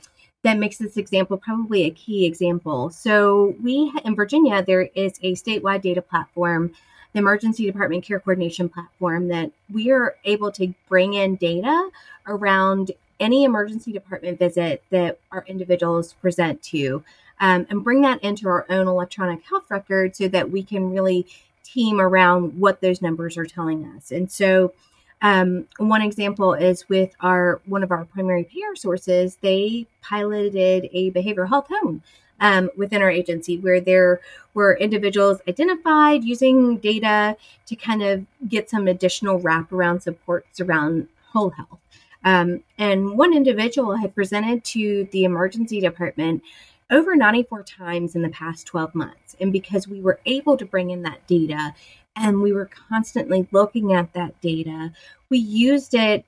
that 0.47 0.59
makes 0.59 0.79
this 0.79 0.97
example 0.97 1.37
probably 1.37 1.85
a 1.85 1.91
key 1.91 2.25
example. 2.25 2.91
So, 2.91 3.57
we 3.61 3.93
in 4.05 4.15
Virginia, 4.15 4.63
there 4.63 4.89
is 4.95 5.19
a 5.23 5.33
statewide 5.33 5.83
data 5.83 6.01
platform, 6.01 6.73
the 7.17 7.21
Emergency 7.21 7.65
Department 7.65 8.05
Care 8.05 8.21
Coordination 8.21 8.69
Platform, 8.69 9.29
that 9.29 9.51
we 9.73 9.91
are 9.91 10.17
able 10.27 10.53
to 10.53 10.75
bring 10.87 11.15
in 11.15 11.37
data 11.37 11.89
around 12.27 12.91
any 13.19 13.45
emergency 13.45 13.91
department 13.91 14.39
visit 14.39 14.83
that 14.91 15.19
our 15.33 15.43
individuals 15.49 16.13
present 16.13 16.63
to 16.63 17.03
um, 17.41 17.67
and 17.71 17.83
bring 17.83 18.03
that 18.03 18.23
into 18.23 18.47
our 18.49 18.67
own 18.69 18.87
electronic 18.87 19.43
health 19.45 19.65
record 19.71 20.15
so 20.15 20.29
that 20.29 20.51
we 20.51 20.63
can 20.63 20.91
really 20.91 21.27
team 21.65 22.03
around 22.03 22.61
what 22.61 22.83
those 22.83 23.01
numbers 23.01 23.39
are 23.39 23.47
telling 23.47 23.87
us. 23.97 24.13
And 24.13 24.31
so, 24.31 24.75
um, 25.23 25.67
one 25.79 26.03
example 26.03 26.53
is 26.53 26.87
with 26.91 27.15
our 27.23 27.63
one 27.65 27.83
of 27.83 27.91
our 27.91 28.05
primary 28.05 28.45
payer 28.45 28.77
sources. 28.77 29.39
They 29.41 29.87
piloted 30.03 30.91
a 30.93 31.11
behavioral 31.13 31.49
health 31.49 31.69
home 31.71 32.03
um, 32.41 32.71
within 32.77 33.03
our 33.03 33.11
agency 33.11 33.59
where 33.59 33.81
there 33.81 34.21
were 34.55 34.77
individuals 34.77 35.41
identified 35.49 36.25
using 36.25 36.79
data 36.79 37.37
to 37.67 37.77
kind 37.77 38.03
of 38.03 38.27
get 38.49 38.71
some 38.71 38.89
additional 38.89 39.41
wraparound 39.41 40.03
supports 40.03 40.61
around 40.61 41.09
whole 41.33 41.51
health. 41.51 41.79
Um, 42.25 42.63
and 42.79 43.17
one 43.17 43.35
individual 43.35 43.97
had 43.97 44.15
presented 44.15 44.65
to 44.65 45.09
the 45.13 45.25
emergency 45.25 45.81
department 45.81 46.43
over 46.91 47.15
94 47.15 47.63
times 47.65 48.15
in 48.15 48.23
the 48.23 48.29
past 48.29 48.67
12 48.67 48.95
months. 48.95 49.37
And 49.41 49.53
because 49.53 49.87
we 49.87 50.01
were 50.01 50.21
able 50.25 50.57
to 50.57 50.65
bring 50.65 50.91
in 50.91 51.03
that 51.03 51.27
data 51.27 51.75
and 52.17 52.41
we 52.41 52.53
were 52.53 52.71
constantly 52.89 53.47
looking 53.53 53.93
at 53.93 54.13
that 54.15 54.41
data. 54.41 54.93
We 55.29 55.39
used 55.39 55.95
it 55.95 56.25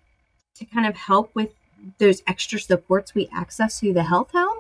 to 0.57 0.65
kind 0.67 0.87
of 0.87 0.97
help 0.97 1.35
with 1.35 1.55
those 1.99 2.23
extra 2.27 2.61
supports 2.61 3.15
we 3.15 3.29
access 3.33 3.81
through 3.81 3.95
the 3.95 4.03
health 4.03 4.33
home 4.33 4.59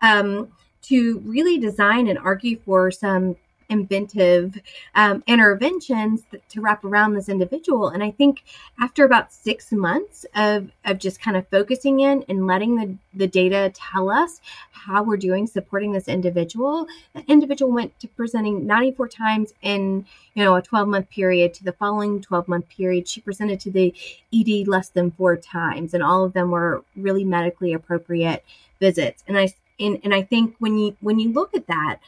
um, 0.00 0.48
to 0.82 1.18
really 1.20 1.58
design 1.58 2.08
and 2.08 2.18
argue 2.18 2.58
for 2.64 2.90
some 2.90 3.36
inventive 3.68 4.58
um, 4.94 5.22
interventions 5.26 6.22
to 6.48 6.60
wrap 6.60 6.84
around 6.84 7.14
this 7.14 7.28
individual. 7.28 7.88
And 7.88 8.02
I 8.02 8.10
think 8.10 8.44
after 8.80 9.04
about 9.04 9.32
six 9.32 9.72
months 9.72 10.24
of, 10.34 10.70
of 10.84 10.98
just 10.98 11.20
kind 11.20 11.36
of 11.36 11.46
focusing 11.48 12.00
in 12.00 12.24
and 12.28 12.46
letting 12.46 12.76
the, 12.76 12.96
the 13.14 13.26
data 13.26 13.70
tell 13.74 14.10
us 14.10 14.40
how 14.70 15.02
we're 15.02 15.18
doing 15.18 15.46
supporting 15.46 15.92
this 15.92 16.08
individual, 16.08 16.86
that 17.14 17.24
individual 17.28 17.70
went 17.70 17.98
to 18.00 18.08
presenting 18.08 18.66
94 18.66 19.08
times 19.08 19.52
in 19.60 20.06
you 20.34 20.44
know 20.44 20.56
a 20.56 20.62
12 20.62 20.88
month 20.88 21.10
period 21.10 21.52
to 21.54 21.64
the 21.64 21.72
following 21.72 22.20
12 22.20 22.48
month 22.48 22.68
period. 22.68 23.06
She 23.06 23.20
presented 23.20 23.60
to 23.60 23.70
the 23.70 23.94
ED 24.32 24.66
less 24.66 24.88
than 24.88 25.10
four 25.10 25.36
times, 25.36 25.92
and 25.92 26.02
all 26.02 26.24
of 26.24 26.32
them 26.32 26.50
were 26.50 26.84
really 26.96 27.24
medically 27.24 27.72
appropriate 27.72 28.44
visits. 28.80 29.24
And 29.26 29.36
I 29.36 29.52
and, 29.80 30.00
and 30.04 30.14
I 30.14 30.22
think 30.22 30.56
when 30.58 30.78
you 30.78 30.96
when 31.00 31.18
you 31.18 31.32
look 31.32 31.54
at 31.54 31.66
that, 31.66 32.00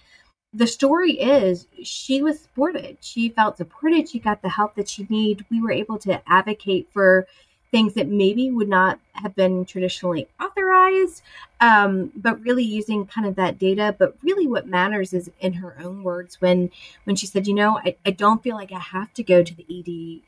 the 0.52 0.66
story 0.66 1.12
is 1.12 1.66
she 1.82 2.22
was 2.22 2.40
supported. 2.40 2.98
She 3.00 3.28
felt 3.28 3.56
supported. 3.56 4.08
She 4.08 4.18
got 4.18 4.42
the 4.42 4.48
help 4.48 4.74
that 4.74 4.88
she 4.88 5.06
needed. 5.08 5.46
We 5.50 5.60
were 5.62 5.72
able 5.72 5.98
to 5.98 6.20
advocate 6.30 6.88
for 6.92 7.26
things 7.70 7.94
that 7.94 8.08
maybe 8.08 8.50
would 8.50 8.68
not 8.68 8.98
have 9.12 9.34
been 9.36 9.64
traditionally 9.64 10.26
authorized, 10.40 11.22
um, 11.60 12.10
but 12.16 12.40
really 12.40 12.64
using 12.64 13.06
kind 13.06 13.26
of 13.26 13.36
that 13.36 13.58
data. 13.58 13.94
But 13.96 14.16
really, 14.22 14.46
what 14.46 14.66
matters 14.66 15.12
is 15.12 15.30
in 15.40 15.54
her 15.54 15.76
own 15.82 16.02
words 16.02 16.40
when 16.40 16.70
when 17.04 17.16
she 17.16 17.26
said, 17.26 17.46
"You 17.46 17.54
know, 17.54 17.78
I, 17.78 17.96
I 18.04 18.10
don't 18.10 18.42
feel 18.42 18.56
like 18.56 18.72
I 18.72 18.80
have 18.80 19.14
to 19.14 19.22
go 19.22 19.42
to 19.42 19.54
the 19.54 19.66
ED." 19.68 20.22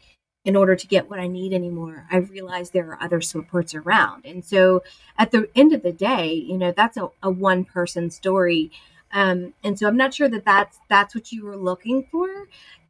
In 0.45 0.57
order 0.57 0.75
to 0.75 0.87
get 0.87 1.09
what 1.09 1.21
I 1.21 1.29
need 1.29 1.53
anymore. 1.53 2.07
I 2.11 2.17
realize 2.17 2.71
there 2.71 2.91
are 2.91 3.03
other 3.03 3.21
supports 3.21 3.75
around. 3.75 4.27
And 4.27 4.45
so 4.45 4.83
at 5.17 5.31
the 5.31 5.49
end 5.55 5.73
of 5.73 5.83
the 5.83 5.93
day, 5.93 6.33
you 6.33 6.59
know, 6.59 6.73
that's 6.73 6.97
a, 6.97 7.11
a 7.23 7.31
one 7.31 7.65
person 7.65 8.11
story. 8.11 8.73
Um, 9.13 9.55
and 9.63 9.79
so 9.79 9.87
I'm 9.87 9.97
not 9.97 10.15
sure 10.15 10.29
that 10.29 10.45
that's, 10.45 10.81
that's 10.89 11.15
what 11.15 11.31
you 11.31 11.45
were 11.45 11.57
looking 11.57 12.07
for. 12.11 12.49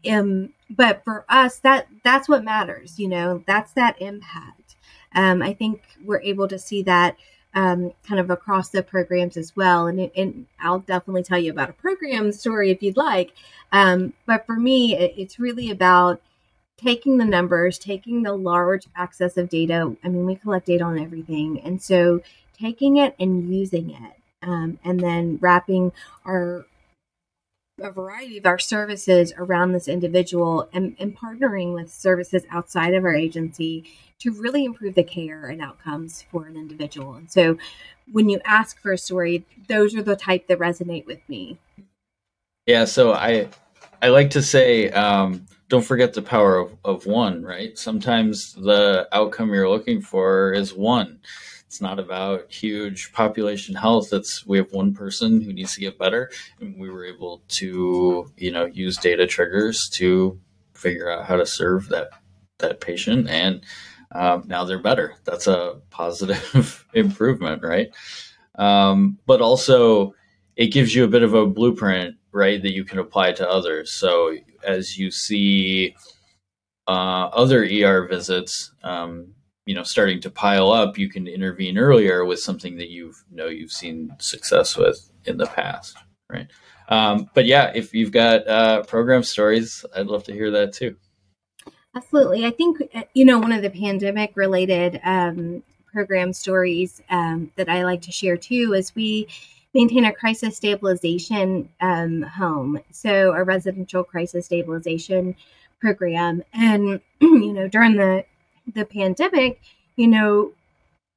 Um, 0.09 0.55
but 0.71 1.05
for 1.05 1.27
us, 1.29 1.59
that, 1.59 1.89
that's 2.03 2.29
what 2.29 2.43
matters, 2.43 2.99
you 2.99 3.09
know, 3.09 3.45
that's 3.47 3.73
that 3.75 4.01
impact. 4.01 4.77
Um, 5.15 5.43
I 5.43 5.53
think 5.53 5.83
we're 6.03 6.23
able 6.23 6.49
to 6.49 6.59
see 6.59 6.83
that 6.85 7.17
um, 7.55 7.93
kind 8.07 8.19
of 8.19 8.31
across 8.31 8.71
the 8.71 8.83
programs 8.83 9.37
as 9.37 9.55
well. 9.55 9.87
And, 9.87 10.11
and 10.17 10.47
I'll 10.59 10.79
definitely 10.79 11.23
tell 11.23 11.39
you 11.39 11.51
about 11.51 11.69
a 11.69 11.75
program 11.75 12.33
story 12.33 12.71
if 12.71 12.83
you'd 12.83 12.97
like. 12.97 13.35
Um, 13.73 14.15
but 14.25 14.47
for 14.47 14.57
me, 14.57 14.97
it, 14.97 15.15
it's 15.19 15.39
really 15.39 15.71
about 15.71 16.23
taking 16.83 17.19
the 17.19 17.25
numbers, 17.25 17.79
taking 17.79 18.23
the 18.23 18.33
large 18.33 18.87
access 18.97 19.37
of 19.37 19.49
data. 19.49 19.97
I 20.03 20.09
mean, 20.09 20.27
we 20.27 20.37
collect 20.37 20.67
data 20.67 20.85
on 20.85 20.99
everything. 20.99 21.61
And 21.61 21.83
so 21.83 22.21
taking 22.59 22.97
it 22.97 23.15
and 23.19 23.55
using 23.55 23.91
it, 23.91 24.13
um, 24.43 24.79
and 24.85 25.01
then 25.01 25.39
wrapping 25.41 25.93
our 26.25 26.67
a 27.81 27.91
variety 27.91 28.39
of 28.39 28.47
our 28.47 28.59
services 28.59 29.33
around 29.37 29.73
this 29.73 29.89
individual 29.89 30.69
and, 30.73 30.95
and 31.01 31.17
partnering 31.17 31.75
with 31.75 31.91
services 31.91 32.45
outside 32.51 32.95
of 32.95 33.03
our 33.03 33.15
agency 33.15 33.85
to 34.21 34.31
really 34.31 34.65
improve 34.65 34.95
the 34.95 35.03
care 35.03 35.47
and 35.47 35.61
outcomes 35.61 36.23
for 36.31 36.47
an 36.47 36.55
individual. 36.55 37.15
And 37.15 37.31
so 37.31 37.59
when 38.13 38.29
you 38.29 38.41
ask 38.45 38.81
for 38.81 38.93
a 38.93 38.99
story, 38.99 39.45
those 39.69 39.97
are 39.97 40.03
the 40.03 40.15
type 40.15 40.47
that 40.47 40.59
resonate 40.59 41.07
with 41.07 41.27
me. 41.29 41.59
Yeah, 42.67 42.85
so 42.85 43.13
I 43.13 43.49
I 44.01 44.09
like 44.09 44.31
to 44.31 44.43
say 44.43 44.91
um, 44.91 45.47
don't 45.73 45.83
forget 45.83 46.13
the 46.13 46.21
power 46.21 46.59
of, 46.59 46.77
of 46.85 47.07
one, 47.07 47.43
right? 47.43 47.79
Sometimes 47.79 48.53
the 48.53 49.09
outcome 49.11 49.49
you're 49.55 49.71
looking 49.71 50.03
for 50.03 50.53
is 50.53 50.75
one. 50.75 51.19
It's 51.67 51.81
not 51.81 51.99
about 51.99 52.53
huge 52.53 53.11
population 53.15 53.75
health. 53.75 54.13
It's 54.13 54.45
we 54.45 54.59
have 54.59 54.71
one 54.73 54.93
person 54.93 55.41
who 55.41 55.51
needs 55.51 55.73
to 55.73 55.81
get 55.81 55.99
better, 55.99 56.31
and 56.61 56.79
we 56.79 56.91
were 56.91 57.07
able 57.07 57.43
to, 57.49 58.31
you 58.37 58.51
know, 58.51 58.67
use 58.67 58.99
data 58.99 59.27
triggers 59.27 59.89
to 59.95 60.39
figure 60.75 61.11
out 61.11 61.25
how 61.25 61.37
to 61.37 61.47
serve 61.47 61.89
that 61.89 62.11
that 62.59 62.83
patient, 62.83 63.31
and 63.31 63.65
um, 64.15 64.43
now 64.47 64.65
they're 64.65 64.79
better. 64.79 65.15
That's 65.25 65.47
a 65.47 65.81
positive 65.89 66.87
improvement, 66.93 67.63
right? 67.63 67.89
Um, 68.57 69.19
but 69.25 69.41
also, 69.41 70.15
it 70.55 70.67
gives 70.67 70.95
you 70.95 71.05
a 71.05 71.09
bit 71.09 71.23
of 71.23 71.33
a 71.33 71.47
blueprint, 71.47 72.17
right, 72.31 72.61
that 72.61 72.75
you 72.75 72.85
can 72.85 72.99
apply 72.99 73.33
to 73.33 73.49
others. 73.49 73.91
So 73.91 74.37
as 74.65 74.99
you 74.99 75.11
see 75.11 75.95
uh, 76.89 77.27
other 77.33 77.65
ER 77.65 78.07
visits, 78.09 78.73
um, 78.83 79.35
you 79.67 79.75
know, 79.75 79.83
starting 79.83 80.21
to 80.21 80.31
pile 80.31 80.71
up, 80.71 80.99
you 80.99 81.09
can 81.09 81.27
intervene 81.27 81.79
earlier 81.79 82.25
with 82.25 82.41
something 82.41 82.77
that 82.77 82.91
you 82.91 83.13
know 83.31 83.47
you've 83.47 83.73
seen 83.73 84.15
success 84.19 84.77
with 84.77 85.11
in 85.25 85.37
the 85.37 85.47
past, 85.47 85.97
right? 86.29 86.49
Um, 86.89 87.31
but 87.35 87.47
yeah, 87.47 87.71
if 87.75 87.95
you've 87.95 88.11
got 88.11 88.47
uh, 88.49 88.83
program 88.83 89.23
stories, 89.23 89.85
I'd 89.95 90.07
love 90.07 90.25
to 90.25 90.33
hear 90.33 90.51
that 90.51 90.73
too. 90.73 90.97
Absolutely, 91.95 92.45
I 92.45 92.51
think 92.51 92.83
uh, 92.95 93.03
you 93.15 93.25
know 93.25 93.39
one 93.39 93.53
of 93.53 93.63
the 93.63 93.71
pandemic 93.71 94.33
related 94.35 95.01
um, 95.05 95.63
program 95.93 96.33
stories 96.33 97.01
um, 97.11 97.53
that 97.57 97.69
I 97.69 97.85
like 97.85 98.03
to 98.03 98.13
share 98.13 98.37
too 98.37 98.75
is 98.75 98.95
we 98.95 99.29
maintain 99.75 100.05
a 100.05 100.13
crisis 100.13 100.57
stabilization 100.57 101.69
um, 101.81 102.23
home, 102.23 102.81
so 102.91 103.33
a 103.33 103.43
residential 103.45 104.05
crisis 104.05 104.47
stabilization 104.47 105.35
program. 105.81 106.43
And 106.53 107.01
you 107.21 107.53
know, 107.53 107.69
during 107.69 107.97
the 107.97 108.25
the 108.75 108.85
pandemic, 108.85 109.61
you 109.97 110.07
know, 110.07 110.53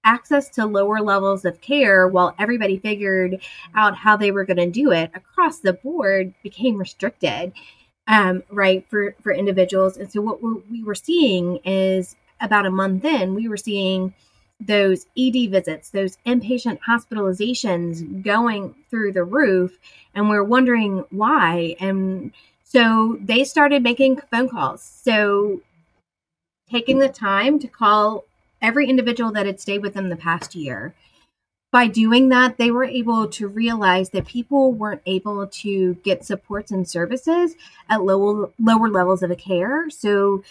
access 0.06 0.50
to 0.50 0.66
lower 0.66 1.02
levels 1.02 1.44
of 1.44 1.60
care 1.60 2.08
while 2.08 2.34
everybody 2.40 2.78
figured 2.78 3.42
out 3.74 3.98
how 3.98 4.16
they 4.16 4.32
were 4.32 4.46
going 4.46 4.58
to 4.58 4.70
do 4.70 4.92
it 4.92 5.12
across 5.16 5.60
the 5.60 5.74
board 5.74 6.34
became 6.44 6.78
restricted 6.78 7.52
um, 8.08 8.44
right 8.52 8.86
for 8.90 9.16
for 9.22 9.34
individuals 9.34 9.98
and 9.98 10.12
so 10.12 10.22
what 10.22 10.42
we 10.70 10.84
were 10.84 10.96
seeing 10.96 11.58
is 11.66 12.16
about 12.40 12.68
a 12.68 12.72
month 12.72 13.04
in 13.04 13.34
we 13.34 13.50
were 13.50 13.58
seeing 13.58 14.14
those 14.60 15.06
ED 15.18 15.52
visits, 15.52 15.90
those 15.90 16.18
inpatient 16.26 16.80
hospitalizations 16.88 18.24
going 18.24 18.76
through 18.90 19.12
the 19.12 19.24
roof. 19.24 19.78
And 20.14 20.30
we're 20.30 20.44
wondering 20.44 21.04
why. 21.10 21.76
And 21.80 22.32
so 22.64 23.18
they 23.22 23.44
started 23.44 23.84
making 23.84 24.22
phone 24.32 24.50
calls. 24.50 24.82
So 24.82 25.62
taking 26.70 27.00
the 27.00 27.10
time 27.10 27.60
to 27.60 27.68
call 27.68 28.26
every 28.62 28.88
individual 28.88 29.32
that 29.34 29.46
had 29.46 29.60
stayed 29.60 29.82
with 29.82 29.94
them 29.94 30.10
the 30.10 30.16
past 30.16 30.56
year. 30.56 30.94
By 31.72 31.88
doing 31.88 32.30
that, 32.30 32.58
they 32.58 32.72
were 32.72 32.86
able 32.86 33.28
to 33.28 33.48
realize 33.50 34.12
that 34.12 34.26
people 34.26 34.72
weren't 34.72 35.02
able 35.06 35.46
to 35.46 35.96
get 35.96 36.24
supports 36.24 36.72
and 36.72 36.88
services 36.88 37.56
at 37.90 38.04
lower 38.04 38.50
lower 38.58 38.90
levels 38.90 39.22
of 39.22 39.30
a 39.30 39.36
care. 39.36 39.90
So 39.90 40.44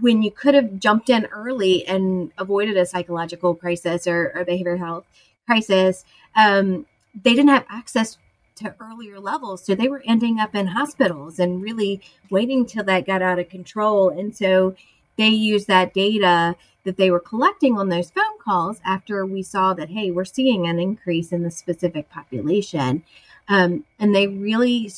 when 0.00 0.22
you 0.22 0.30
could 0.30 0.54
have 0.54 0.78
jumped 0.78 1.08
in 1.08 1.26
early 1.26 1.86
and 1.86 2.32
avoided 2.38 2.76
a 2.76 2.86
psychological 2.86 3.54
crisis 3.54 4.06
or, 4.06 4.32
or 4.34 4.44
behavioral 4.44 4.78
health 4.78 5.04
crisis, 5.46 6.04
um, 6.34 6.86
they 7.14 7.34
didn't 7.34 7.48
have 7.48 7.66
access 7.68 8.18
to 8.56 8.74
earlier 8.80 9.18
levels. 9.20 9.64
So 9.64 9.74
they 9.74 9.88
were 9.88 10.02
ending 10.06 10.38
up 10.38 10.54
in 10.54 10.68
hospitals 10.68 11.38
and 11.38 11.62
really 11.62 12.00
waiting 12.30 12.66
till 12.66 12.84
that 12.84 13.06
got 13.06 13.22
out 13.22 13.38
of 13.38 13.48
control. 13.48 14.08
And 14.10 14.36
so 14.36 14.74
they 15.16 15.28
used 15.28 15.68
that 15.68 15.94
data 15.94 16.56
that 16.84 16.96
they 16.96 17.10
were 17.10 17.20
collecting 17.20 17.78
on 17.78 17.88
those 17.88 18.10
phone 18.10 18.38
calls 18.42 18.80
after 18.84 19.24
we 19.24 19.42
saw 19.42 19.72
that, 19.74 19.90
hey, 19.90 20.10
we're 20.10 20.24
seeing 20.24 20.66
an 20.66 20.78
increase 20.78 21.32
in 21.32 21.42
the 21.42 21.50
specific 21.50 22.10
population. 22.10 23.04
Um, 23.48 23.84
and 23.98 24.14
they 24.14 24.26
really 24.26 24.90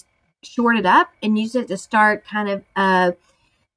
shorted 0.43 0.87
up 0.87 1.11
and 1.23 1.39
used 1.39 1.57
it 1.57 1.69
to 1.69 1.77
start 1.77 2.25
kind 2.25 2.49
of 2.49 2.65
uh, 2.77 3.13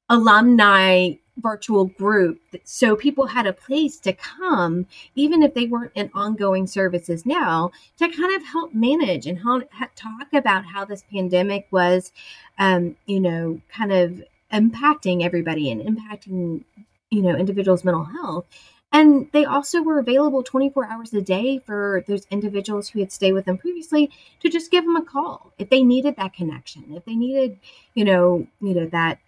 alumni 0.09 1.11
virtual 1.37 1.85
group. 1.85 2.39
So 2.63 2.95
people 2.95 3.27
had 3.27 3.45
a 3.45 3.53
place 3.53 3.99
to 4.01 4.13
come 4.13 4.87
even 5.15 5.43
if 5.43 5.53
they 5.53 5.65
weren't 5.65 5.91
in 5.95 6.09
ongoing 6.13 6.67
services 6.67 7.25
now 7.25 7.71
to 7.97 8.09
kind 8.09 8.35
of 8.35 8.45
help 8.45 8.73
manage 8.73 9.27
and 9.27 9.39
help, 9.39 9.69
talk 9.95 10.33
about 10.33 10.65
how 10.65 10.85
this 10.85 11.03
pandemic 11.11 11.67
was 11.71 12.11
um, 12.59 12.95
you 13.05 13.19
know 13.19 13.61
kind 13.69 13.91
of 13.91 14.23
impacting 14.51 15.23
everybody 15.23 15.69
and 15.69 15.81
impacting 15.81 16.63
you 17.09 17.21
know 17.21 17.35
individuals 17.35 17.83
mental 17.83 18.05
health. 18.05 18.45
And 18.89 19.29
they 19.33 19.43
also 19.43 19.81
were 19.81 19.99
available 19.99 20.43
24 20.43 20.85
hours 20.87 21.13
a 21.13 21.21
day 21.21 21.59
for 21.59 22.05
those 22.07 22.25
individuals 22.31 22.87
who 22.89 22.99
had 22.99 23.11
stayed 23.11 23.33
with 23.33 23.43
them 23.43 23.57
previously 23.57 24.09
to 24.39 24.49
just 24.49 24.71
give 24.71 24.85
them 24.85 24.95
a 24.95 25.03
call 25.03 25.51
if 25.59 25.69
they 25.69 25.83
needed 25.83 26.15
that 26.15 26.33
connection 26.33 26.85
if 26.95 27.03
they 27.03 27.15
needed 27.15 27.59
you 27.95 28.05
know 28.05 28.47
you 28.61 28.73
know 28.73 28.85
that 28.85 29.19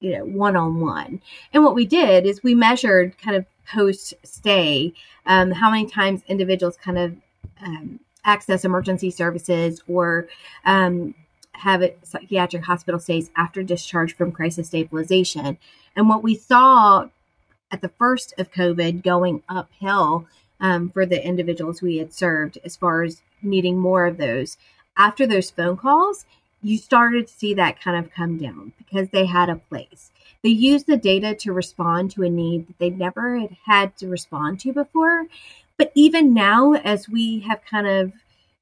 you 0.00 0.16
know 0.16 0.24
one 0.24 0.56
on 0.56 0.80
one 0.80 1.20
and 1.52 1.64
what 1.64 1.74
we 1.74 1.86
did 1.86 2.24
is 2.24 2.42
we 2.42 2.54
measured 2.54 3.18
kind 3.18 3.36
of 3.36 3.44
post 3.66 4.14
stay 4.22 4.92
um, 5.26 5.50
how 5.50 5.70
many 5.70 5.86
times 5.86 6.22
individuals 6.28 6.76
kind 6.76 6.98
of 6.98 7.16
um, 7.60 8.00
access 8.24 8.64
emergency 8.64 9.10
services 9.10 9.82
or 9.88 10.28
um, 10.64 11.14
have 11.52 11.82
psychiatric 12.02 12.64
hospital 12.64 13.00
stays 13.00 13.30
after 13.36 13.62
discharge 13.62 14.14
from 14.14 14.30
crisis 14.30 14.68
stabilization. 14.68 15.58
And 15.96 16.08
what 16.08 16.22
we 16.22 16.34
saw 16.34 17.08
at 17.70 17.80
the 17.80 17.88
first 17.88 18.32
of 18.38 18.52
covid 18.52 19.02
going 19.02 19.42
uphill 19.48 20.26
um, 20.60 20.90
for 20.90 21.04
the 21.04 21.24
individuals 21.24 21.82
we 21.82 21.98
had 21.98 22.14
served 22.14 22.58
as 22.64 22.76
far 22.76 23.02
as 23.02 23.22
needing 23.42 23.78
more 23.78 24.06
of 24.06 24.16
those 24.16 24.56
after 24.96 25.26
those 25.26 25.50
phone 25.50 25.76
calls 25.76 26.24
you 26.62 26.78
started 26.78 27.26
to 27.26 27.32
see 27.32 27.54
that 27.54 27.80
kind 27.80 28.04
of 28.04 28.12
come 28.12 28.38
down 28.38 28.72
because 28.78 29.08
they 29.10 29.26
had 29.26 29.48
a 29.48 29.56
place. 29.56 30.10
They 30.42 30.50
used 30.50 30.86
the 30.86 30.96
data 30.96 31.34
to 31.36 31.52
respond 31.52 32.10
to 32.12 32.22
a 32.22 32.30
need 32.30 32.68
that 32.68 32.78
they 32.78 32.90
never 32.90 33.38
had 33.38 33.56
had 33.66 33.96
to 33.98 34.08
respond 34.08 34.60
to 34.60 34.72
before. 34.72 35.26
But 35.76 35.92
even 35.94 36.34
now, 36.34 36.74
as 36.74 37.08
we 37.08 37.40
have 37.40 37.64
kind 37.64 37.86
of, 37.86 38.12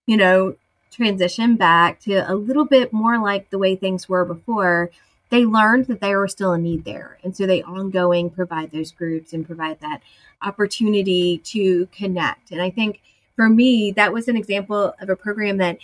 you 0.07 0.17
know, 0.17 0.57
transitioned 0.93 1.59
back 1.59 2.01
to 2.01 2.31
a 2.31 2.35
little 2.35 2.65
bit 2.65 2.93
more 2.93 3.19
like 3.19 3.51
the 3.51 3.59
way 3.59 3.77
things 3.77 4.09
were 4.09 4.25
before, 4.25 4.91
they 5.31 5.45
learned 5.45 5.87
that 5.87 6.01
there 6.01 6.21
was 6.21 6.33
still 6.33 6.53
a 6.53 6.59
need 6.59 6.85
there. 6.85 7.19
And 7.23 7.37
so 7.37 7.47
they 7.47 7.63
ongoing 7.63 8.31
provide 8.31 8.71
those 8.71 8.93
groups 8.93 9.33
and 9.33 9.47
provide 9.47 9.81
that 9.81 10.03
opportunity 10.43 11.39
to 11.39 11.87
connect. 11.87 12.53
And 12.53 12.63
I 12.63 12.71
think 12.71 13.01
for 13.35 13.49
me, 13.49 13.91
that 13.93 14.13
was 14.13 14.29
an 14.29 14.37
example 14.37 14.95
of 15.01 15.11
a 15.11 15.17
program 15.17 15.59
that 15.59 15.79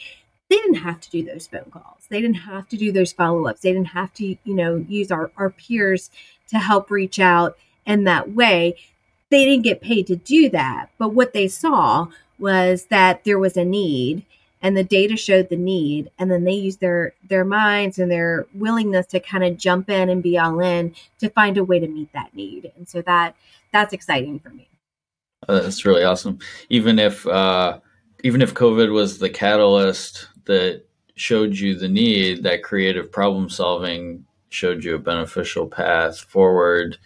they 0.52 0.58
didn't 0.58 0.82
have 0.82 1.00
to 1.00 1.08
do 1.08 1.24
those 1.24 1.46
phone 1.46 1.70
calls. 1.70 2.04
They 2.10 2.20
didn't 2.20 2.36
have 2.36 2.68
to 2.68 2.76
do 2.76 2.92
those 2.92 3.10
follow 3.10 3.46
ups. 3.46 3.62
They 3.62 3.72
didn't 3.72 3.86
have 3.86 4.12
to, 4.14 4.26
you 4.26 4.54
know, 4.54 4.84
use 4.86 5.10
our, 5.10 5.30
our 5.38 5.48
peers 5.48 6.10
to 6.48 6.58
help 6.58 6.90
reach 6.90 7.18
out 7.18 7.56
in 7.86 8.04
that 8.04 8.32
way. 8.32 8.76
They 9.30 9.46
didn't 9.46 9.64
get 9.64 9.80
paid 9.80 10.06
to 10.08 10.16
do 10.16 10.50
that. 10.50 10.90
But 10.98 11.14
what 11.14 11.32
they 11.32 11.48
saw 11.48 12.08
was 12.38 12.84
that 12.90 13.24
there 13.24 13.38
was 13.38 13.56
a 13.56 13.64
need 13.64 14.26
and 14.60 14.76
the 14.76 14.84
data 14.84 15.16
showed 15.16 15.48
the 15.48 15.56
need 15.56 16.10
and 16.18 16.30
then 16.30 16.44
they 16.44 16.52
used 16.52 16.80
their 16.80 17.14
their 17.26 17.46
minds 17.46 17.98
and 17.98 18.10
their 18.10 18.46
willingness 18.52 19.06
to 19.06 19.20
kind 19.20 19.44
of 19.44 19.56
jump 19.56 19.88
in 19.88 20.10
and 20.10 20.22
be 20.22 20.38
all 20.38 20.60
in 20.60 20.94
to 21.18 21.30
find 21.30 21.56
a 21.56 21.64
way 21.64 21.80
to 21.80 21.88
meet 21.88 22.12
that 22.12 22.34
need 22.34 22.70
and 22.76 22.88
so 22.88 23.00
that 23.02 23.34
that's 23.72 23.92
exciting 23.92 24.38
for 24.38 24.50
me 24.50 24.68
uh, 25.48 25.60
that's 25.60 25.84
really 25.84 26.04
awesome 26.04 26.38
even 26.68 26.98
if 26.98 27.26
uh 27.26 27.78
even 28.22 28.40
if 28.42 28.54
covid 28.54 28.92
was 28.92 29.18
the 29.18 29.30
catalyst 29.30 30.28
that 30.46 30.82
showed 31.14 31.56
you 31.56 31.74
the 31.74 31.88
need 31.88 32.42
that 32.42 32.62
creative 32.62 33.10
problem 33.12 33.48
solving 33.48 34.24
showed 34.48 34.84
you 34.84 34.94
a 34.94 34.98
beneficial 34.98 35.66
path 35.66 36.20
forward 36.20 36.98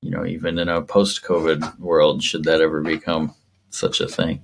you 0.00 0.10
know 0.10 0.24
even 0.24 0.58
in 0.58 0.68
a 0.68 0.82
post 0.82 1.22
covid 1.22 1.78
world 1.78 2.22
should 2.22 2.44
that 2.44 2.60
ever 2.60 2.80
become 2.80 3.34
such 3.70 4.00
a 4.00 4.08
thing 4.08 4.42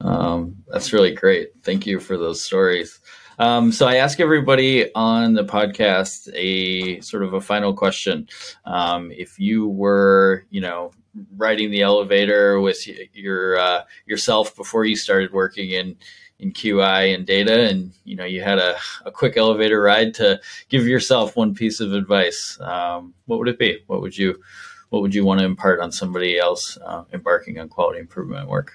um, 0.00 0.56
that's 0.68 0.92
really 0.92 1.14
great. 1.14 1.50
Thank 1.62 1.86
you 1.86 2.00
for 2.00 2.16
those 2.16 2.42
stories. 2.42 3.00
Um, 3.38 3.72
so 3.72 3.86
I 3.86 3.96
ask 3.96 4.20
everybody 4.20 4.92
on 4.94 5.32
the 5.34 5.44
podcast 5.44 6.30
a 6.34 7.00
sort 7.00 7.22
of 7.22 7.32
a 7.32 7.40
final 7.40 7.72
question. 7.72 8.28
Um, 8.64 9.12
if 9.12 9.38
you 9.38 9.68
were, 9.68 10.44
you 10.50 10.60
know, 10.60 10.92
riding 11.36 11.70
the 11.70 11.82
elevator 11.82 12.60
with 12.60 12.86
your 13.14 13.58
uh, 13.58 13.84
yourself 14.06 14.54
before 14.56 14.84
you 14.84 14.94
started 14.94 15.32
working 15.32 15.70
in 15.70 15.96
in 16.40 16.52
QI 16.52 17.14
and 17.14 17.26
data, 17.26 17.68
and 17.68 17.92
you 18.04 18.16
know 18.16 18.24
you 18.24 18.42
had 18.42 18.58
a, 18.58 18.76
a 19.04 19.10
quick 19.10 19.36
elevator 19.36 19.80
ride 19.80 20.14
to 20.14 20.40
give 20.68 20.86
yourself 20.86 21.36
one 21.36 21.54
piece 21.54 21.80
of 21.80 21.92
advice, 21.92 22.58
um, 22.60 23.14
what 23.26 23.38
would 23.38 23.48
it 23.48 23.58
be? 23.58 23.82
What 23.86 24.00
would 24.00 24.16
you 24.16 24.40
what 24.88 25.02
would 25.02 25.14
you 25.14 25.24
want 25.24 25.40
to 25.40 25.46
impart 25.46 25.80
on 25.80 25.92
somebody 25.92 26.38
else 26.38 26.76
uh, 26.84 27.04
embarking 27.12 27.58
on 27.60 27.68
quality 27.68 28.00
improvement 28.00 28.48
work? 28.48 28.72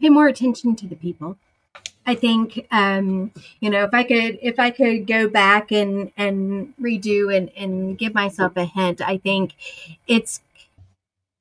pay 0.00 0.08
more 0.08 0.26
attention 0.26 0.76
to 0.76 0.86
the 0.86 0.96
people. 0.96 1.36
I 2.08 2.14
think 2.14 2.66
um, 2.70 3.32
you 3.60 3.68
know 3.68 3.82
if 3.84 3.92
I 3.92 4.04
could 4.04 4.38
if 4.40 4.60
I 4.60 4.70
could 4.70 5.06
go 5.06 5.28
back 5.28 5.72
and 5.72 6.12
and 6.16 6.74
redo 6.80 7.36
and 7.36 7.50
and 7.56 7.98
give 7.98 8.14
myself 8.14 8.56
a 8.56 8.64
hint, 8.64 9.00
I 9.00 9.18
think 9.18 9.54
it's 10.06 10.40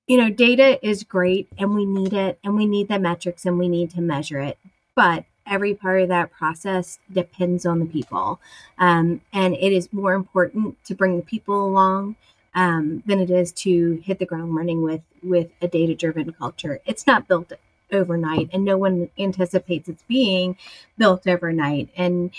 you 0.08 0.18
know 0.18 0.30
data 0.30 0.84
is 0.86 1.04
great 1.04 1.48
and 1.58 1.76
we 1.76 1.86
need 1.86 2.14
it 2.14 2.40
and 2.44 2.56
we 2.56 2.66
need 2.66 2.88
the 2.88 3.00
metrics 3.00 3.46
and 3.46 3.60
we 3.60 3.70
need 3.70 3.92
to 3.92 4.02
measure 4.02 4.40
it, 4.40 4.58
but 4.96 5.26
every 5.46 5.74
part 5.74 6.02
of 6.02 6.10
that 6.10 6.32
process 6.32 7.00
depends 7.12 7.66
on 7.66 7.80
the 7.80 7.86
people, 7.86 8.40
um, 8.80 9.22
and 9.34 9.56
it 9.56 9.72
is 9.74 9.94
more 9.94 10.14
important 10.14 10.84
to 10.86 10.96
bring 10.96 11.18
the 11.18 11.24
people 11.24 11.66
along. 11.66 12.16
Um, 12.58 13.04
than 13.06 13.20
it 13.20 13.30
is 13.30 13.52
to 13.52 14.02
hit 14.06 14.18
the 14.18 14.26
ground 14.26 14.56
running 14.56 14.82
with 14.82 15.02
with 15.22 15.50
a 15.62 15.68
data 15.68 15.94
driven 15.94 16.32
culture. 16.32 16.80
It's 16.86 17.06
not 17.06 17.28
built 17.28 17.52
overnight 17.92 18.50
and 18.52 18.64
no 18.64 18.78
one 18.78 19.10
anticipates 19.18 19.88
it's 19.88 20.04
being 20.04 20.58
built 20.98 21.28
overnight 21.28 21.90
and 21.96 22.32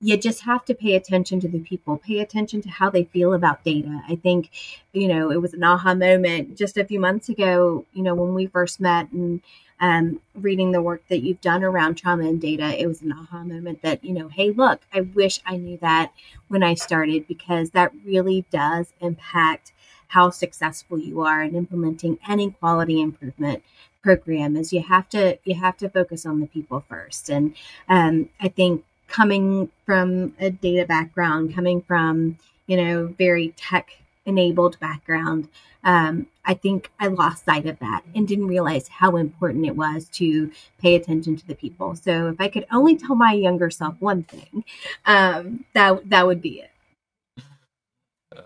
you 0.00 0.16
just 0.16 0.42
have 0.42 0.64
to 0.64 0.74
pay 0.74 0.94
attention 0.94 1.40
to 1.40 1.48
the 1.48 1.60
people 1.60 1.96
pay 1.98 2.20
attention 2.20 2.60
to 2.62 2.68
how 2.68 2.90
they 2.90 3.04
feel 3.04 3.34
about 3.34 3.64
data 3.64 4.02
i 4.08 4.16
think 4.16 4.50
you 4.92 5.08
know 5.08 5.30
it 5.30 5.40
was 5.40 5.54
an 5.54 5.62
aha 5.62 5.94
moment 5.94 6.56
just 6.56 6.76
a 6.76 6.84
few 6.84 6.98
months 6.98 7.28
ago 7.28 7.84
you 7.92 8.02
know 8.02 8.14
when 8.14 8.34
we 8.34 8.46
first 8.46 8.80
met 8.80 9.10
and 9.12 9.40
um, 9.80 10.20
reading 10.34 10.72
the 10.72 10.82
work 10.82 11.02
that 11.08 11.22
you've 11.22 11.40
done 11.40 11.64
around 11.64 11.96
trauma 11.96 12.24
and 12.24 12.40
data 12.40 12.80
it 12.80 12.86
was 12.86 13.02
an 13.02 13.12
aha 13.12 13.42
moment 13.42 13.82
that 13.82 14.04
you 14.04 14.12
know 14.12 14.28
hey 14.28 14.50
look 14.50 14.80
i 14.92 15.00
wish 15.00 15.40
i 15.46 15.56
knew 15.56 15.76
that 15.78 16.12
when 16.48 16.62
i 16.62 16.74
started 16.74 17.26
because 17.26 17.70
that 17.70 17.92
really 18.04 18.44
does 18.50 18.92
impact 19.00 19.72
how 20.08 20.30
successful 20.30 20.98
you 20.98 21.20
are 21.20 21.42
in 21.42 21.56
implementing 21.56 22.18
any 22.28 22.50
quality 22.50 23.00
improvement 23.00 23.62
program 24.04 24.54
is 24.54 24.72
you 24.72 24.82
have 24.82 25.08
to 25.08 25.38
you 25.44 25.54
have 25.54 25.76
to 25.78 25.88
focus 25.88 26.26
on 26.26 26.40
the 26.40 26.46
people 26.46 26.84
first. 26.88 27.28
And 27.30 27.54
um, 27.88 28.28
i 28.40 28.48
think 28.48 28.84
coming 29.08 29.70
from 29.86 30.34
a 30.38 30.50
data 30.50 30.86
background 30.86 31.54
coming 31.54 31.80
from 31.82 32.38
you 32.66 32.76
know 32.76 33.06
very 33.18 33.48
tech 33.56 33.98
enabled 34.26 34.78
background 34.80 35.48
um, 35.84 36.26
i 36.44 36.54
think 36.54 36.90
i 37.00 37.06
lost 37.06 37.44
sight 37.44 37.66
of 37.66 37.78
that 37.78 38.02
and 38.14 38.26
didn't 38.26 38.46
realize 38.46 38.88
how 38.88 39.16
important 39.16 39.66
it 39.66 39.76
was 39.76 40.06
to 40.08 40.50
pay 40.78 40.94
attention 40.94 41.36
to 41.36 41.46
the 41.46 41.54
people 41.54 41.94
so 41.94 42.28
if 42.28 42.40
i 42.40 42.48
could 42.48 42.66
only 42.72 42.96
tell 42.96 43.14
my 43.14 43.32
younger 43.32 43.70
self 43.70 43.94
one 44.00 44.22
thing 44.22 44.64
um, 45.06 45.64
that 45.74 46.08
that 46.08 46.26
would 46.26 46.40
be 46.40 46.60
it 46.60 46.70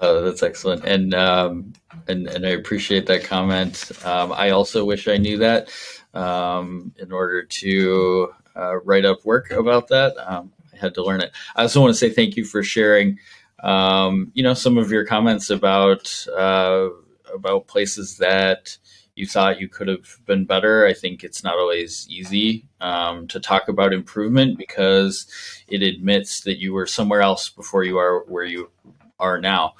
uh, 0.00 0.20
that's 0.20 0.42
excellent, 0.42 0.84
and 0.84 1.14
um, 1.14 1.72
and 2.08 2.28
and 2.28 2.46
I 2.46 2.50
appreciate 2.50 3.06
that 3.06 3.24
comment. 3.24 3.90
Um, 4.04 4.32
I 4.32 4.50
also 4.50 4.84
wish 4.84 5.08
I 5.08 5.16
knew 5.16 5.38
that 5.38 5.70
um, 6.14 6.92
in 6.98 7.10
order 7.10 7.42
to 7.42 8.32
uh, 8.56 8.76
write 8.80 9.04
up 9.04 9.24
work 9.24 9.50
about 9.50 9.88
that. 9.88 10.14
Um, 10.18 10.52
I 10.72 10.76
had 10.76 10.94
to 10.94 11.02
learn 11.04 11.20
it. 11.20 11.32
I 11.56 11.62
also 11.62 11.80
want 11.80 11.92
to 11.92 11.98
say 11.98 12.10
thank 12.10 12.36
you 12.36 12.44
for 12.44 12.62
sharing. 12.62 13.18
Um, 13.60 14.30
you 14.34 14.42
know 14.42 14.54
some 14.54 14.78
of 14.78 14.90
your 14.90 15.04
comments 15.04 15.50
about 15.50 16.26
uh, 16.28 16.88
about 17.34 17.66
places 17.66 18.18
that 18.18 18.78
you 19.18 19.26
thought 19.26 19.60
you 19.60 19.68
could 19.68 19.88
have 19.88 20.18
been 20.26 20.44
better. 20.44 20.86
I 20.86 20.94
think 20.94 21.24
it's 21.24 21.42
not 21.42 21.58
always 21.58 22.06
easy 22.08 22.64
um, 22.80 23.26
to 23.28 23.40
talk 23.40 23.68
about 23.68 23.92
improvement 23.92 24.56
because 24.56 25.26
it 25.66 25.82
admits 25.82 26.42
that 26.42 26.60
you 26.60 26.72
were 26.72 26.86
somewhere 26.86 27.20
else 27.20 27.48
before 27.48 27.82
you 27.82 27.98
are 27.98 28.24
where 28.28 28.44
you 28.44 28.70
are 29.18 29.40
now. 29.40 29.74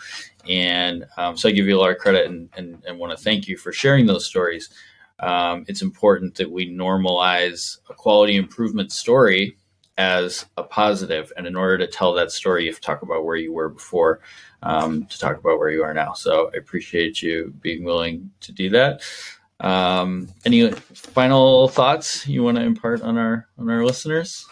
And 0.49 1.07
um, 1.17 1.37
so 1.37 1.49
I 1.49 1.53
give 1.53 1.67
you 1.67 1.77
a 1.77 1.81
lot 1.81 1.91
of 1.91 1.99
credit 1.99 2.27
and, 2.27 2.49
and, 2.57 2.83
and 2.85 2.99
want 2.99 3.17
to 3.17 3.23
thank 3.23 3.47
you 3.47 3.57
for 3.57 3.73
sharing 3.73 4.07
those 4.07 4.27
stories. 4.27 4.71
Um, 5.21 5.65
it's 5.69 5.83
important 5.83 6.35
that 6.37 6.51
we 6.51 6.69
normalize 6.69 7.79
a 7.89 7.95
quality 7.95 8.37
improvement 8.37 8.91
story 8.91 9.57
as 9.99 10.47
a 10.57 10.63
positive. 10.63 11.33
And 11.37 11.47
in 11.47 11.57
order 11.57 11.79
to 11.79 11.87
tell 11.87 12.15
that 12.15 12.31
story, 12.31 12.65
you 12.65 12.71
have 12.71 12.81
to 12.81 12.87
talk 12.87 13.03
about 13.03 13.25
where 13.25 13.37
you 13.37 13.53
were 13.53 13.69
before 13.69 14.21
um, 14.63 15.05
to 15.07 15.19
talk 15.19 15.37
about 15.37 15.59
where 15.59 15.71
you 15.71 15.83
are 15.83 15.93
now. 15.93 16.13
So 16.15 16.51
I 16.55 16.57
appreciate 16.57 17.21
you 17.21 17.53
being 17.61 17.85
willing 17.85 18.31
to 18.41 18.53
do 18.53 18.71
that. 18.71 19.03
Um, 19.61 20.29
any 20.47 20.71
final 20.71 21.67
thoughts 21.67 22.27
you 22.29 22.45
want 22.45 22.59
to 22.59 22.63
impart 22.63 23.03
on 23.03 23.19
our 23.19 23.49
on 23.59 23.69
our 23.69 23.85
listeners? 23.85 24.47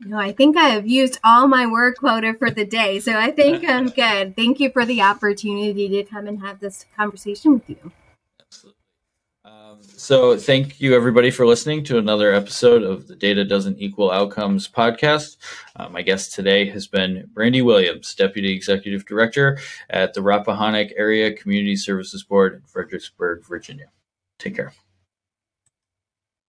No, 0.00 0.18
I 0.18 0.30
think 0.30 0.56
I 0.56 0.68
have 0.68 0.86
used 0.86 1.18
all 1.24 1.48
my 1.48 1.66
word 1.66 1.96
quota 1.98 2.34
for 2.34 2.50
the 2.50 2.64
day. 2.64 3.00
So 3.00 3.18
I 3.18 3.32
think 3.32 3.68
I'm 3.68 3.88
good. 3.90 4.36
Thank 4.36 4.60
you 4.60 4.70
for 4.70 4.84
the 4.84 5.02
opportunity 5.02 5.88
to 5.88 6.04
come 6.04 6.28
and 6.28 6.40
have 6.40 6.60
this 6.60 6.86
conversation 6.96 7.54
with 7.54 7.68
you. 7.68 7.92
Um, 9.66 9.78
so 9.82 10.36
thank 10.36 10.80
you 10.80 10.94
everybody 10.94 11.30
for 11.30 11.46
listening 11.46 11.82
to 11.84 11.98
another 11.98 12.32
episode 12.32 12.82
of 12.82 13.08
the 13.08 13.16
Data 13.16 13.44
Doesn't 13.44 13.80
Equal 13.80 14.12
Outcomes 14.12 14.68
podcast. 14.68 15.38
Uh, 15.74 15.88
my 15.88 16.02
guest 16.02 16.34
today 16.34 16.68
has 16.70 16.86
been 16.86 17.28
Brandy 17.32 17.62
Williams, 17.62 18.14
Deputy 18.14 18.52
Executive 18.52 19.04
Director 19.06 19.58
at 19.90 20.14
the 20.14 20.20
Rappahannock 20.20 20.92
Area 20.96 21.32
Community 21.32 21.74
Services 21.74 22.22
Board 22.22 22.54
in 22.54 22.60
Fredericksburg, 22.62 23.44
Virginia. 23.44 23.86
Take 24.38 24.54
care. 24.54 24.72